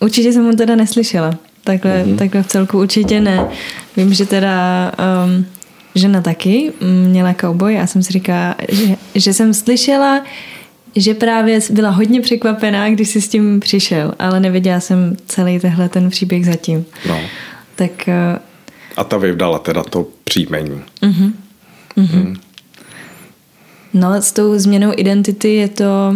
[0.00, 1.38] určitě jsem ho teda neslyšela.
[1.64, 2.16] Takhle, mm-hmm.
[2.16, 3.48] takhle v celku určitě ne.
[3.96, 4.92] Vím, že teda
[5.26, 5.46] um,
[5.94, 6.72] žena taky
[7.06, 10.24] měla cowboy a já jsem si říkala, že, že jsem slyšela,
[10.96, 15.88] že právě byla hodně překvapená, když jsi s tím přišel, ale nevěděla jsem celý tehle
[15.88, 16.84] ten příběh zatím.
[17.08, 17.20] No.
[17.76, 17.90] Tak...
[18.08, 18.38] Uh,
[18.96, 20.82] a ta vyvdala teda to příjmení.
[21.02, 21.32] Uh-huh.
[21.96, 22.24] Uh-huh.
[22.24, 22.36] Mm.
[23.94, 26.14] No s tou změnou identity je to,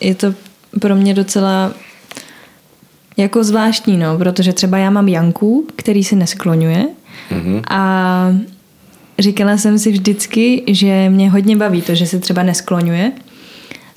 [0.00, 0.34] je to
[0.80, 1.72] pro mě docela
[3.16, 6.86] jako zvláštní, no, protože třeba já mám Janku, který se neskloňuje
[7.30, 7.62] mm-hmm.
[7.70, 8.32] a
[9.18, 13.12] říkala jsem si vždycky, že mě hodně baví to, že se třeba neskloňuje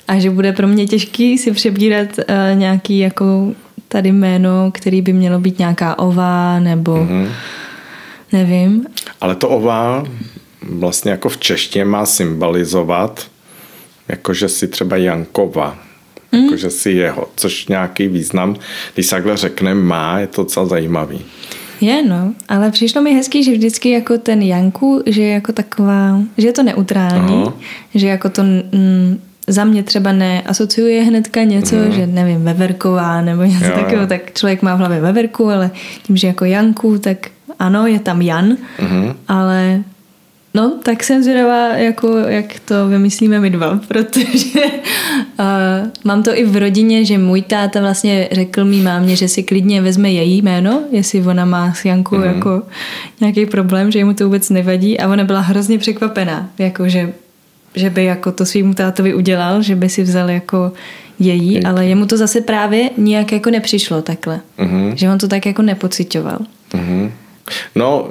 [0.08, 3.52] a že bude pro mě těžký si přebírat uh, nějaký jako
[3.88, 7.28] tady jméno, který by mělo být nějaká ova nebo mm-hmm.
[8.32, 8.86] nevím.
[9.20, 10.04] Ale to ova
[10.70, 13.26] vlastně jako v češtině má symbolizovat
[14.08, 15.78] jakože si třeba Jankova,
[16.32, 16.44] mm.
[16.44, 18.56] jakože si jeho, což nějaký význam,
[18.94, 21.20] když se takhle řekne, má, je to docela zajímavý.
[21.80, 26.20] Je, no, ale přišlo mi hezký, že vždycky jako ten Janku, že je jako taková,
[26.38, 27.52] že je to neutrální, Aha.
[27.94, 31.92] že jako to mm, za mě třeba neasociuje hnedka něco, mm.
[31.92, 34.06] že nevím, veverková nebo něco jo, takového, jo.
[34.06, 35.70] tak člověk má v hlavě veverku, ale
[36.02, 37.18] tím, že jako Janku, tak
[37.58, 39.12] ano, je tam Jan, mm.
[39.28, 39.82] ale
[40.56, 44.60] No, tak jsem zvědavá, jako, jak to vymyslíme my dva, protože
[45.38, 45.44] uh,
[46.04, 49.82] mám to i v rodině, že můj táta vlastně řekl mý mámě, že si klidně
[49.82, 52.34] vezme její jméno, jestli ona má s Jankou mm-hmm.
[52.34, 52.62] jako
[53.20, 57.12] nějaký problém, že mu to vůbec nevadí a ona byla hrozně překvapená, jako že,
[57.74, 60.72] že by jako to svým tátovi udělal, že by si vzal jako
[61.18, 61.64] její, Děk.
[61.64, 64.94] ale jemu to zase právě nijak jako nepřišlo takhle, mm-hmm.
[64.94, 66.38] že on to tak jako nepocitoval.
[66.72, 67.10] Mm-hmm.
[67.74, 68.08] No,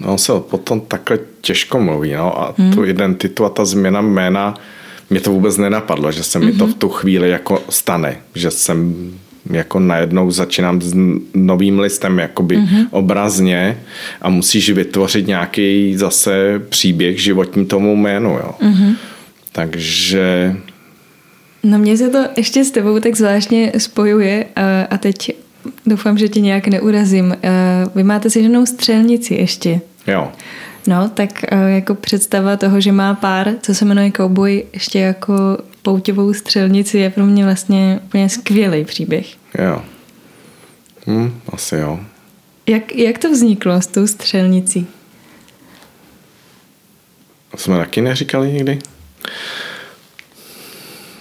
[0.00, 2.12] no se potom takhle těžko mluví.
[2.12, 2.72] No, a hmm.
[2.72, 4.54] tu identitu a ta změna jména,
[5.10, 6.58] mě to vůbec nenapadlo, že se mi hmm.
[6.58, 8.94] to v tu chvíli jako stane, že jsem
[9.50, 10.92] jako najednou začínám s
[11.34, 12.86] novým listem jakoby mm-hmm.
[12.90, 13.78] obrazně
[14.22, 18.50] a musíš vytvořit nějaký zase příběh životní tomu jménu, jo.
[18.62, 18.94] Mm-hmm.
[19.52, 20.56] Takže...
[21.62, 24.46] No mě se to ještě s tebou tak zvláštně spojuje
[24.90, 25.32] a teď
[25.86, 27.36] doufám, že tě nějak neurazím.
[27.94, 29.80] Vy máte si ženou střelnici ještě.
[30.06, 30.32] Jo.
[30.86, 35.34] No, tak eh, jako představa toho, že má pár, co se jmenuje Cowboy, ještě jako
[35.82, 39.26] pouťovou střelnici, je pro mě vlastně úplně skvělý příběh.
[39.58, 39.82] Jo.
[41.06, 42.00] Hm, asi jo.
[42.66, 44.86] Jak, jak to vzniklo s tou střelnicí?
[47.56, 48.78] Jsme taky neříkali nikdy.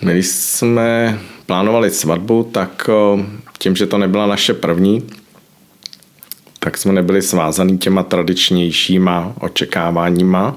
[0.02, 3.26] My když jsme plánovali svatbu, tak eh,
[3.63, 5.04] tím, že to nebyla naše první,
[6.60, 10.56] tak jsme nebyli svázaný těma tradičnějšíma očekáváníma,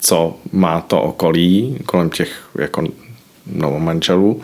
[0.00, 2.82] co má to okolí kolem těch jako
[3.46, 4.40] novomanželů,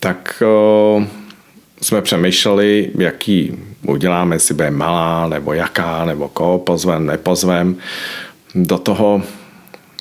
[0.00, 1.06] tak o,
[1.80, 7.76] jsme přemýšleli, jaký uděláme, jestli bude malá, nebo jaká, nebo koho pozvem, nepozvem.
[8.54, 9.22] Do toho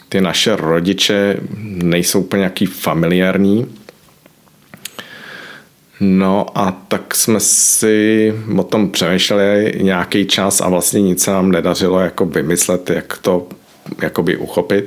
[0.09, 3.80] ty naše rodiče nejsou úplně nějaký familiární,
[6.03, 11.51] No a tak jsme si o tom přemýšleli nějaký čas a vlastně nic se nám
[11.51, 13.47] nedařilo jako vymyslet, jak to
[14.01, 14.85] jakoby uchopit.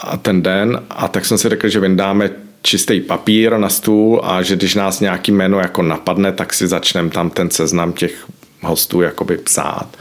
[0.00, 2.30] A ten den, a tak jsme si řekli, že vyndáme
[2.62, 7.10] čistý papír na stůl a že když nás nějaký jméno jako napadne, tak si začneme
[7.10, 8.26] tam ten seznam těch
[8.60, 9.96] hostů jakoby psát.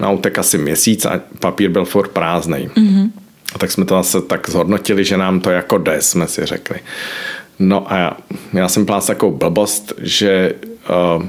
[0.00, 2.68] No utek asi měsíc a papír byl furt prázdný.
[2.68, 3.10] Mm-hmm.
[3.54, 6.80] A tak jsme to zase tak zhodnotili, že nám to jako jde, jsme si řekli.
[7.58, 8.16] No a já,
[8.52, 10.54] já jsem plás takovou blbost, že
[11.16, 11.26] uh,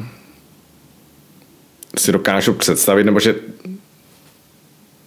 [1.97, 3.35] si dokážu představit, nebo že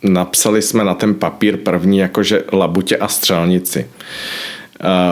[0.02, 3.90] napsali jsme na ten papír první jakože labutě a střelnici.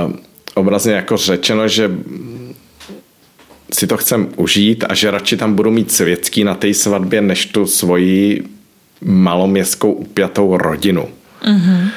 [0.06, 0.12] Uh,
[0.54, 1.90] obrazně jako řečeno, že
[3.72, 7.46] si to chcem užít a že radši tam budu mít světský na té svatbě, než
[7.46, 8.48] tu svoji
[9.00, 11.08] maloměstskou upjatou rodinu.
[11.42, 11.88] Mm-hmm.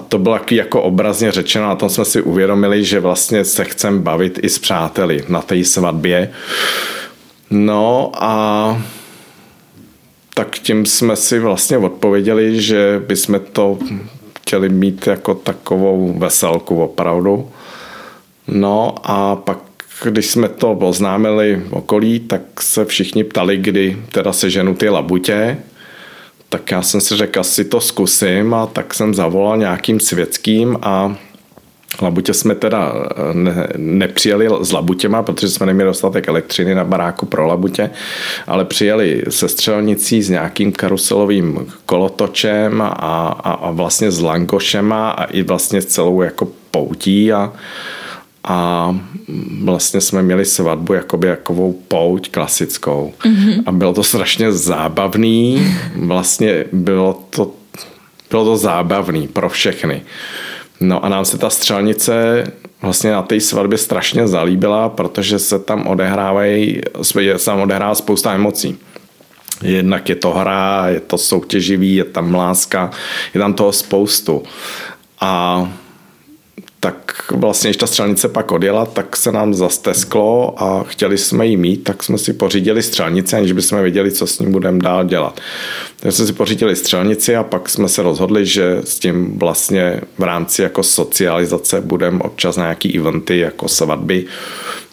[0.00, 4.02] A to bylo jako obrazně řečeno, a tom jsme si uvědomili, že vlastně se chcem
[4.02, 6.30] bavit i s přáteli na té svatbě.
[7.50, 8.82] No a
[10.34, 13.78] tak tím jsme si vlastně odpověděli, že bychom to
[14.38, 17.50] chtěli mít jako takovou veselku opravdu.
[18.48, 19.58] No a pak
[20.04, 25.58] když jsme to oznámili okolí, tak se všichni ptali, kdy teda seženu ty labutě.
[26.52, 31.16] Tak já jsem si řekl, asi to zkusím a tak jsem zavolal nějakým světským a
[32.02, 37.26] Labutě jsme teda eh, ne, nepřijeli s labutěma, protože jsme neměli dostatek elektřiny na baráku
[37.26, 37.90] pro labutě,
[38.46, 45.24] ale přijeli se střelnicí s nějakým karuselovým kolotočem a, a, a vlastně s langošema a
[45.24, 47.52] i vlastně s celou jako poutí a,
[48.44, 48.96] a
[49.62, 53.12] vlastně jsme měli svatbu jakoby jakovou pouť klasickou.
[53.24, 53.62] Mm-hmm.
[53.66, 57.50] A bylo to strašně zábavný, vlastně bylo to,
[58.30, 60.02] bylo to zábavný pro všechny.
[60.80, 62.44] No a nám se ta střelnice
[62.82, 68.78] vlastně na té svatbě strašně zalíbila, protože se tam odehrávají, se tam odehrává spousta emocí.
[69.62, 72.90] Jednak je to hra, je to soutěživý, je tam láska,
[73.34, 74.42] je tam toho spoustu.
[75.20, 75.72] A
[76.80, 81.56] tak vlastně, když ta střelnice pak odjela, tak se nám zastesklo a chtěli jsme ji
[81.56, 85.40] mít, tak jsme si pořídili střelnici, aniž bychom věděli, co s ním budeme dál dělat.
[86.00, 90.22] Takže jsme si pořídili střelnici a pak jsme se rozhodli, že s tím vlastně v
[90.22, 94.26] rámci jako socializace budeme občas na nějaký eventy jako svatby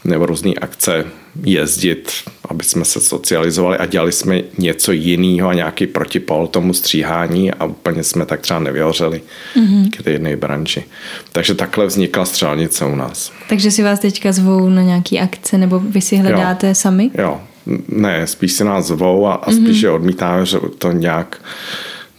[0.03, 1.05] nebo různé akce
[1.43, 2.11] jezdit,
[2.49, 7.65] aby jsme se socializovali a dělali jsme něco jiného a nějaký protipol tomu stříhání a
[7.65, 9.21] úplně jsme tak třeba nevyhořeli
[9.55, 9.89] mm-hmm.
[9.97, 10.83] k té jedné branži.
[11.31, 13.31] Takže takhle vznikla střelnice u nás.
[13.49, 16.75] Takže si vás teďka zvou na nějaký akce nebo vy si hledáte jo.
[16.75, 17.11] sami?
[17.17, 17.41] Jo,
[17.87, 19.95] ne, spíš si nás zvou a, a spíš mm-hmm.
[19.95, 21.41] odmítáme, že to nějak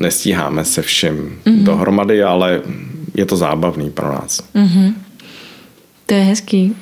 [0.01, 1.63] nestíháme se všem mm-hmm.
[1.63, 2.63] dohromady, ale
[3.15, 4.43] je to zábavný pro nás.
[4.55, 4.95] Mm-hmm.
[6.07, 6.77] To je hezký.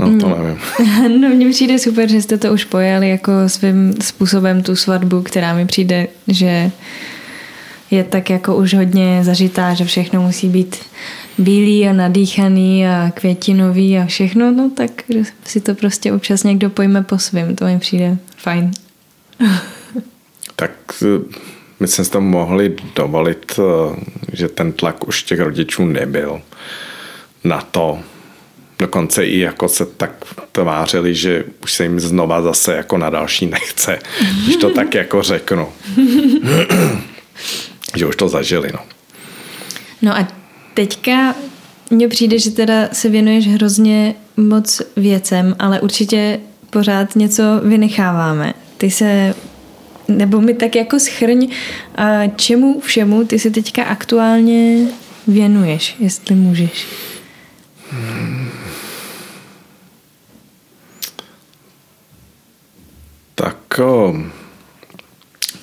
[0.00, 0.58] No, to nevím.
[1.20, 5.54] no, mně přijde super, že jste to už pojali jako svým způsobem tu svatbu, která
[5.54, 6.70] mi přijde, že
[7.90, 10.76] je tak jako už hodně zažitá, že všechno musí být
[11.38, 14.90] bílý a nadýchaný a květinový a všechno, no tak
[15.44, 18.70] si to prostě občas někdo pojme po svým, to mi přijde fajn.
[20.56, 20.70] tak
[21.02, 21.34] eh,
[21.80, 23.96] my jsme si to mohli dovolit, eh,
[24.32, 26.40] že ten tlak už těch rodičů nebyl
[27.44, 27.98] na to,
[28.78, 30.10] dokonce i jako se tak
[30.52, 33.98] tvářili, že už se jim znova zase jako na další nechce,
[34.44, 35.68] když to tak jako řeknu.
[37.96, 38.78] že už to zažili, no.
[40.02, 40.28] No a
[40.74, 41.34] teďka
[41.90, 48.54] mně přijde, že teda se věnuješ hrozně moc věcem, ale určitě pořád něco vynecháváme.
[48.76, 49.34] Ty se,
[50.08, 51.48] nebo mi tak jako schrň,
[52.36, 54.86] čemu všemu ty se teďka aktuálně
[55.26, 56.86] věnuješ, jestli můžeš.
[63.38, 63.80] Tak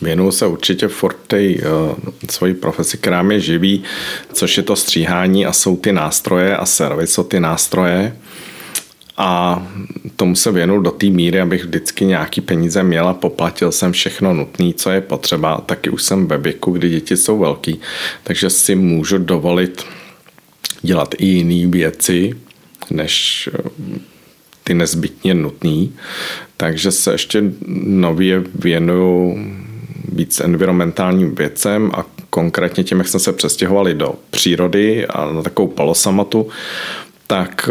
[0.02, 1.96] věnuju se určitě furt tej uh,
[2.30, 3.84] svoji profesi, která mě živí,
[4.34, 8.18] což je to stříhání a jsou ty nástroje a servis jsou ty nástroje.
[9.18, 9.64] A
[10.16, 14.34] tomu se věnuju do té míry, abych vždycky nějaký peníze měl a poplatil jsem všechno
[14.34, 15.62] nutné, co je potřeba.
[15.62, 17.80] Taky už jsem ve věku, kdy děti jsou velký,
[18.24, 19.86] takže si můžu dovolit
[20.82, 22.34] dělat i jiné věci,
[22.90, 23.50] než
[24.64, 25.88] ty nezbytně nutné.
[26.58, 27.44] Takže se ještě
[27.84, 29.38] nově věnuju
[30.12, 35.68] víc environmentálním věcem a konkrétně tím, jak jsme se přestěhovali do přírody a na takovou
[35.68, 36.50] palosamatu,
[37.28, 37.70] tak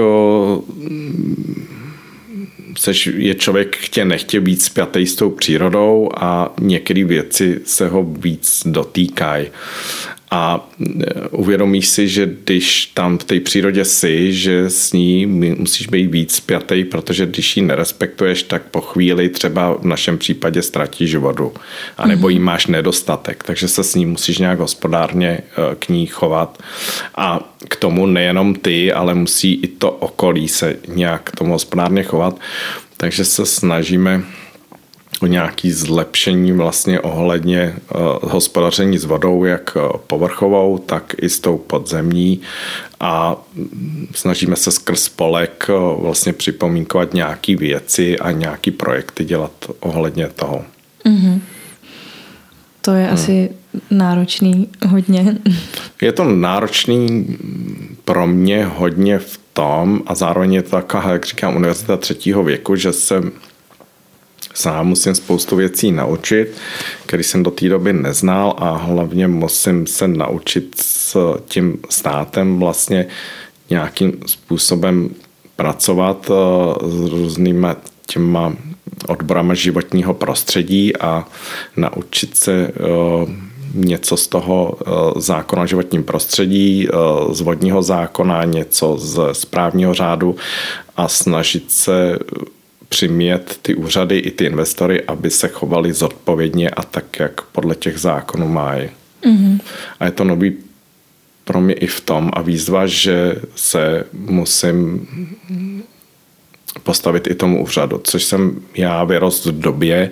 [2.78, 8.04] seš, je člověk chtě nechtě víc spjatý s tou přírodou a některé věci se ho
[8.04, 9.46] víc dotýkají
[10.34, 15.26] a e, uvědomíš si, že když tam v té přírodě jsi, že s ní
[15.58, 20.62] musíš být víc spjatý, protože když ji nerespektuješ, tak po chvíli třeba v našem případě
[20.62, 21.52] ztratíš vodu,
[21.98, 22.44] anebo jí mhm.
[22.44, 25.42] máš nedostatek, takže se s ní musíš nějak hospodárně e,
[25.78, 26.62] k ní chovat.
[27.16, 32.02] A k tomu nejenom ty, ale musí i to okolí se nějak k tomu hospodárně
[32.02, 32.40] chovat,
[32.96, 34.22] takže se snažíme
[35.24, 38.00] o nějaký zlepšení vlastně ohledně uh,
[38.30, 42.40] hospodaření s vodou, jak povrchovou, tak i s tou podzemní
[43.00, 43.36] a
[44.14, 50.64] snažíme se skrz spolek uh, vlastně připomínkovat nějaké věci a nějaké projekty dělat ohledně toho.
[51.06, 51.40] Mm-hmm.
[52.80, 53.14] To je hmm.
[53.14, 53.50] asi
[53.90, 55.38] náročný hodně.
[56.02, 57.36] Je to náročný
[58.04, 62.76] pro mě hodně v tom a zároveň je to taková, jak říkám, univerzita třetího věku,
[62.76, 63.22] že se
[64.54, 66.52] sám musím spoustu věcí naučit,
[67.06, 71.16] které jsem do té doby neznal a hlavně musím se naučit s
[71.48, 73.06] tím státem vlastně
[73.70, 75.10] nějakým způsobem
[75.56, 77.68] pracovat eh, s různými
[78.06, 78.52] těma
[79.08, 81.24] odborama životního prostředí a
[81.76, 82.72] naučit se eh,
[83.74, 84.90] něco z toho eh,
[85.20, 86.88] zákona o životním prostředí,
[87.32, 90.36] z vodního zákona, něco z správního řádu
[90.96, 92.18] a snažit se
[92.88, 97.98] přimět ty úřady i ty investory, aby se chovali zodpovědně a tak, jak podle těch
[97.98, 98.88] zákonů mají.
[99.22, 99.60] Mm-hmm.
[100.00, 100.56] A je to nový
[101.44, 105.08] pro mě i v tom a výzva, že se musím
[106.82, 110.10] postavit i tomu úřadu, což jsem já vyrost v době,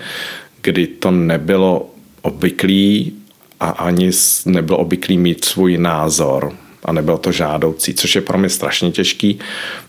[0.62, 1.90] kdy to nebylo
[2.22, 3.12] obvyklý
[3.60, 4.10] a ani
[4.46, 6.52] nebylo obvyklý mít svůj názor
[6.84, 9.38] a nebylo to žádoucí, což je pro mě strašně těžký,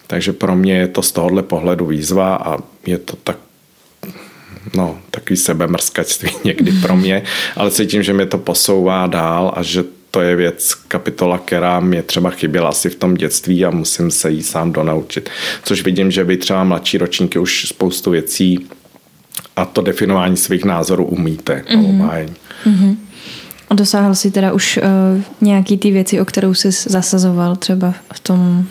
[0.08, 3.38] takže pro mě je to z tohohle pohledu výzva a je to tak
[4.76, 7.24] no, takový sebemrskačství někdy pro mě,
[7.56, 12.04] ale cítím, že mě to posouvá dál a že to je věc, kapitola, která mě
[12.04, 15.30] třeba chyběla asi v tom dětství a musím se jí sám donaučit.
[15.64, 18.68] Což vidím, že vy třeba mladší ročníky už spoustu věcí
[19.56, 21.64] a to definování svých názorů umíte.
[21.70, 22.30] Mm-hmm.
[22.66, 22.96] Mm-hmm.
[23.74, 28.20] A dosáhl si teda už uh, nějaký ty věci, o kterou jsi zasazoval třeba v
[28.20, 28.66] tom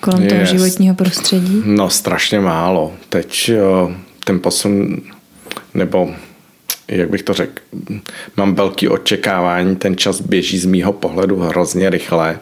[0.00, 1.62] kolem toho životního prostředí?
[1.64, 2.92] No strašně málo.
[3.08, 3.50] Teď
[3.84, 3.92] uh,
[4.24, 4.96] ten posun,
[5.74, 6.10] nebo
[6.88, 7.62] jak bych to řekl,
[8.36, 12.38] mám velký očekávání, ten čas běží z mýho pohledu hrozně rychle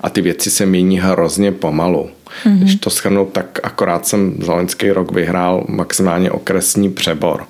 [0.00, 2.10] a ty věci se mění hrozně pomalu.
[2.44, 2.58] Mm-hmm.
[2.58, 7.44] Když to schrnu, tak akorát jsem za loňský rok vyhrál maximálně okresní přebor.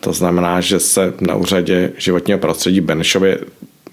[0.00, 3.38] To znamená, že se na úřadě životního prostředí Benešově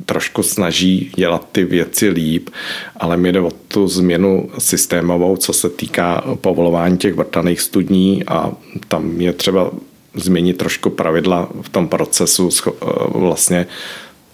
[0.05, 2.49] trošku snaží dělat ty věci líp,
[2.97, 8.51] ale mi jde o tu změnu systémovou, co se týká povolování těch vrtaných studní a
[8.87, 9.71] tam je třeba
[10.15, 12.49] změnit trošku pravidla v tom procesu
[13.07, 13.67] vlastně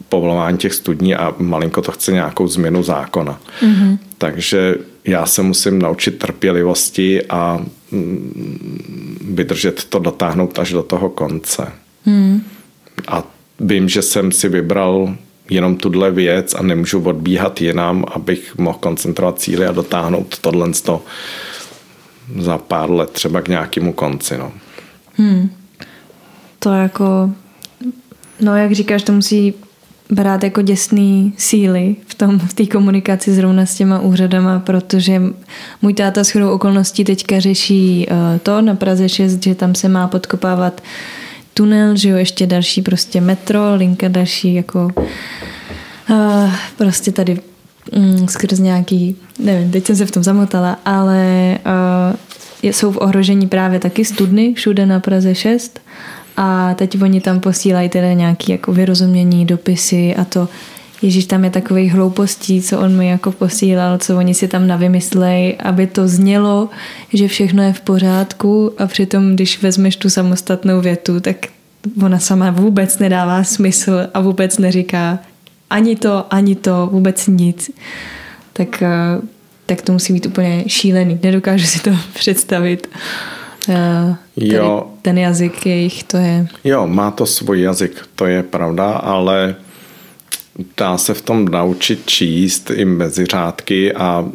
[0.09, 3.39] povolování těch studní a malinko to chce nějakou změnu zákona.
[3.61, 3.97] Mm-hmm.
[4.17, 4.75] Takže
[5.09, 11.71] já se musím naučit trpělivosti a mm, vydržet to dotáhnout až do toho konce.
[12.05, 12.41] Mm.
[13.07, 13.23] A
[13.59, 15.15] vím, že jsem si vybral
[15.49, 20.71] jenom tuhle věc a nemůžu odbíhat jinam, abych mohl koncentrovat cíly a dotáhnout tohle
[22.39, 24.37] za pár let třeba k nějakému konci.
[24.37, 24.51] No.
[25.13, 25.49] Hmm.
[26.59, 27.31] To jako,
[28.41, 29.53] no jak říkáš, to musí
[30.11, 35.21] brát jako děsný síly v tom v té komunikaci zrovna s těma úřadama, protože
[35.81, 39.89] můj táta s chodou okolností teďka řeší uh, to na Praze 6, že tam se
[39.89, 40.81] má podkopávat
[41.53, 44.91] tunel, že jo, ještě další prostě metro, linka další jako
[46.09, 47.39] uh, prostě tady
[47.91, 53.47] um, skrz nějaký, nevím, teď jsem se v tom zamotala, ale uh, jsou v ohrožení
[53.47, 55.79] právě taky studny všude na Praze 6
[56.41, 60.47] a teď oni tam posílají teda nějaký jako vyrozumění, dopisy a to
[61.01, 65.57] Ježíš tam je takových hloupostí, co on mi jako posílal, co oni si tam navymyslej,
[65.63, 66.69] aby to znělo,
[67.13, 71.35] že všechno je v pořádku a přitom, když vezmeš tu samostatnou větu, tak
[72.03, 75.19] ona sama vůbec nedává smysl a vůbec neříká
[75.69, 77.71] ani to, ani to, vůbec nic.
[78.53, 78.87] Tak, eh,
[79.65, 81.19] tak to musí být úplně šílený.
[81.23, 82.89] Nedokážu si to představit.
[83.69, 84.91] Eh, jo.
[85.01, 86.47] Ten jazyk jejich, to je...
[86.63, 89.55] Jo, má to svůj jazyk, to je pravda, ale
[90.77, 94.25] dá se v tom naučit číst i mezi řádky a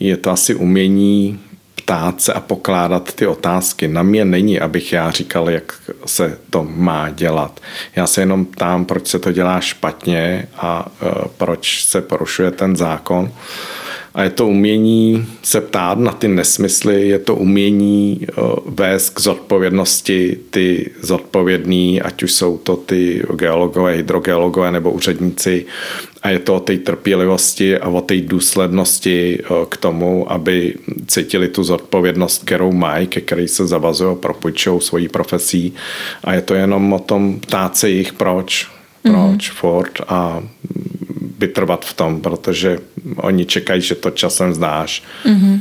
[0.00, 1.40] je to asi umění
[1.84, 3.88] ptát se a pokládat ty otázky.
[3.88, 5.74] Na mě není, abych já říkal, jak
[6.06, 7.60] se to má dělat.
[7.96, 12.76] Já se jenom ptám, proč se to dělá špatně a e, proč se porušuje ten
[12.76, 13.32] zákon.
[14.14, 18.32] A je to umění se ptát na ty nesmysly, je to umění eh,
[18.66, 25.66] vést k zodpovědnosti ty zodpovědný, ať už jsou to ty geologové, hydrogeologové nebo úředníci.
[26.22, 30.74] A je to o té trpělivosti a o té důslednosti eh, k tomu, aby
[31.06, 35.74] cítili tu zodpovědnost, kterou mají, ke které se zavazují, propůjčují svojí profesí.
[36.24, 38.68] A je to jenom o tom ptát se jich proč,
[39.02, 39.54] proč, mm-hmm.
[39.54, 40.42] Ford a
[41.42, 42.78] vytrvat v tom, protože
[43.16, 45.02] oni čekají, že to časem znáš.
[45.26, 45.60] Mm-hmm.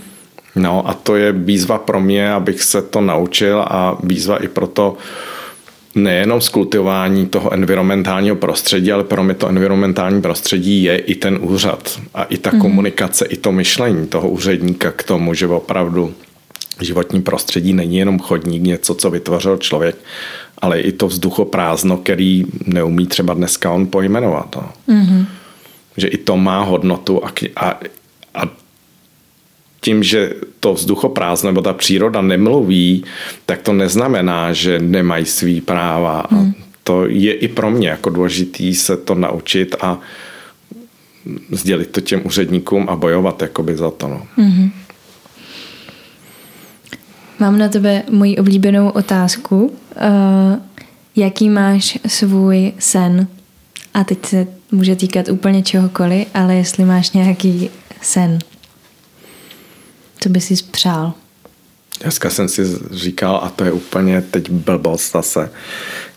[0.56, 4.68] No a to je výzva pro mě, abych se to naučil a výzva i pro
[4.68, 4.98] to,
[5.96, 12.00] nejenom zkultivování toho environmentálního prostředí, ale pro mě to environmentální prostředí je i ten úřad
[12.14, 12.62] a i ta mm.
[12.62, 16.14] komunikace, i to myšlení toho úředníka k tomu, že opravdu
[16.82, 19.96] životní prostředí není jenom chodník, něco, co vytvořil člověk,
[20.58, 24.56] ale i to vzduchoprázdno, který neumí třeba dneska on pojmenovat.
[24.56, 24.96] No.
[24.96, 25.26] Mm-hmm.
[25.98, 27.80] Že i to má hodnotu a, a,
[28.36, 28.42] a
[29.82, 33.04] tím, že to vzduchoprázdno nebo ta příroda nemluví,
[33.46, 36.28] tak to neznamená, že nemají svý práva.
[36.30, 36.50] Hmm.
[36.50, 40.00] A to je i pro mě jako důležitý se to naučit a
[41.52, 44.08] sdělit to těm úředníkům a bojovat jakoby za to.
[44.08, 44.28] No.
[44.38, 44.72] Mm-hmm.
[47.40, 49.66] Mám na tebe moji oblíbenou otázku.
[49.66, 50.60] Uh,
[51.16, 53.28] jaký máš svůj sen?
[53.94, 57.70] A teď se může týkat úplně čehokoliv, ale jestli máš nějaký
[58.02, 58.40] sen.
[60.20, 61.14] Co by si přál?
[62.02, 65.52] Dneska jsem si říkal, a to je úplně teď blbost zase,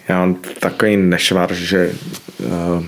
[0.08, 1.92] já mám takový nešvar, že
[2.38, 2.84] uh,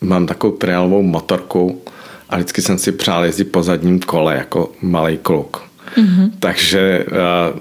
[0.00, 1.82] mám takovou trialovou motorku
[2.28, 5.62] a vždycky jsem si přál jezdit po zadním kole jako malý kluk.
[5.96, 6.30] Mm-hmm.
[6.38, 7.58] Takže uh,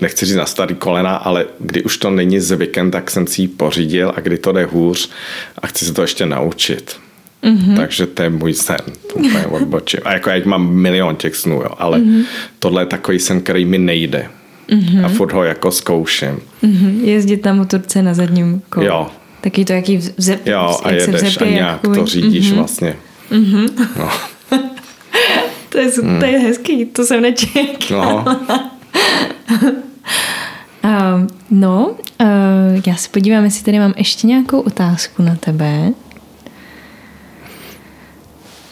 [0.00, 3.48] nechci říct na starý kolena, ale kdy už to není zvykem, tak jsem si ji
[3.48, 5.10] pořídil a kdy to jde hůř
[5.58, 6.96] a chci se to ještě naučit.
[7.42, 7.76] Mm-hmm.
[7.76, 8.80] Takže to je můj sen.
[9.14, 10.00] Úplně odbočím.
[10.04, 12.24] A jako já mám milion těch snů, jo, ale mm-hmm.
[12.58, 14.28] tohle je takový sen, který mi nejde.
[14.68, 15.04] Mm-hmm.
[15.04, 16.38] A furt ho jako zkouším.
[16.62, 17.04] Mm-hmm.
[17.04, 18.86] Jezdit na motorce na zadním kole.
[18.86, 19.10] Jo.
[19.40, 22.56] Taky to, jaký vzep, Jo, a jedeš vzepě, a nějak to řídíš mm-hmm.
[22.56, 22.96] vlastně.
[23.30, 23.88] Mm-hmm.
[23.98, 24.10] No.
[25.68, 26.44] to, je, to je mm.
[26.44, 28.38] hezký, to jsem nečekala.
[28.48, 28.70] No.
[30.84, 30.90] uh,
[31.50, 32.26] no, uh,
[32.86, 35.92] já se podívám, jestli tady mám ještě nějakou otázku na tebe.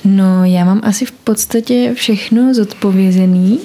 [0.04, 3.60] No, já mám asi v podstatě všechno zodpovězený,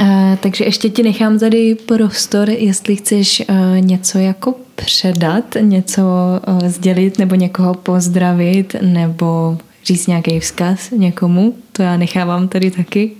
[0.00, 6.02] Uh, takže ještě ti nechám tady prostor, jestli chceš uh, něco jako předat, něco
[6.48, 11.54] uh, sdělit nebo někoho pozdravit nebo říct nějaký vzkaz někomu.
[11.72, 13.10] To já nechávám tady taky.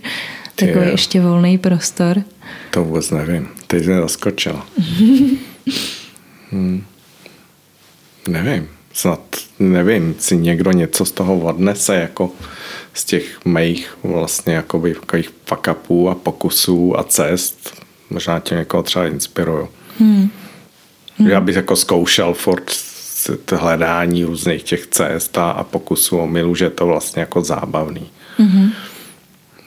[0.56, 2.22] Takový ještě volný prostor.
[2.70, 3.48] To vůbec nevím.
[3.74, 4.62] Teď jsem zaskočil.
[6.50, 6.84] hmm.
[8.28, 9.20] Nevím snad
[9.58, 12.30] nevím, si někdo něco z toho odnese jako
[12.94, 17.84] z těch mých vlastně jakoby takových fuck upů a pokusů a cest.
[18.10, 19.68] Možná tě někoho třeba inspiruju.
[19.98, 20.30] Hmm.
[21.18, 21.28] Hmm.
[21.28, 22.72] Já bych jako zkoušel furt
[23.52, 28.10] hledání různých těch cest a, a pokusů o milu, že je to vlastně jako zábavný.
[28.38, 28.70] Hmm.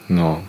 [0.08, 0.44] No.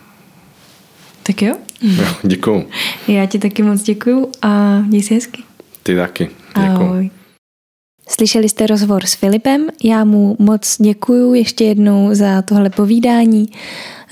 [1.24, 1.56] Tak jo.
[1.82, 2.68] Jo děkuju.
[3.08, 5.44] Já ti taky moc děkuju a měj si hezky.
[5.84, 6.30] Ty taky.
[6.56, 6.88] Děkuju.
[6.88, 7.10] Ahoj.
[8.10, 13.50] Slyšeli jste rozhovor s Filipem, já mu moc děkuju ještě jednou za tohle povídání.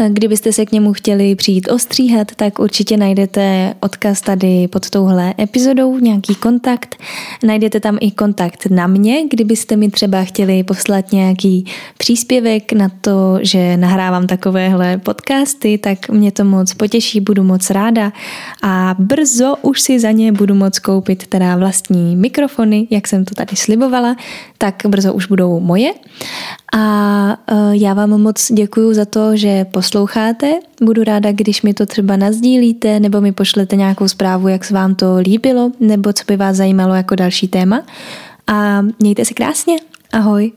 [0.10, 6.00] Kdybyste se k němu chtěli přijít ostříhat, tak určitě najdete odkaz tady pod touhle epizodou,
[6.00, 6.96] nějaký kontakt.
[7.44, 11.66] Najdete tam i kontakt na mě, kdybyste mi třeba chtěli poslat nějaký
[11.98, 18.12] příspěvek na to, že nahrávám takovéhle podcasty, tak mě to moc potěší, budu moc ráda
[18.64, 23.36] a brzo už si za ně budu moc koupit teda vlastní mikrofony, jak jsem to
[23.36, 24.16] tady slibovala,
[24.58, 25.94] tak brzo už budou moje.
[26.74, 30.60] A e, já vám moc děkuji za to, že posloucháte.
[30.82, 34.96] Budu ráda, když mi to třeba nazdílíte nebo mi pošlete nějakou zprávu, jak se vám
[34.96, 37.84] to líbilo nebo co by vás zajímalo jako další téma.
[38.48, 39.78] A mějte se krásně.
[40.14, 40.52] Ahoj.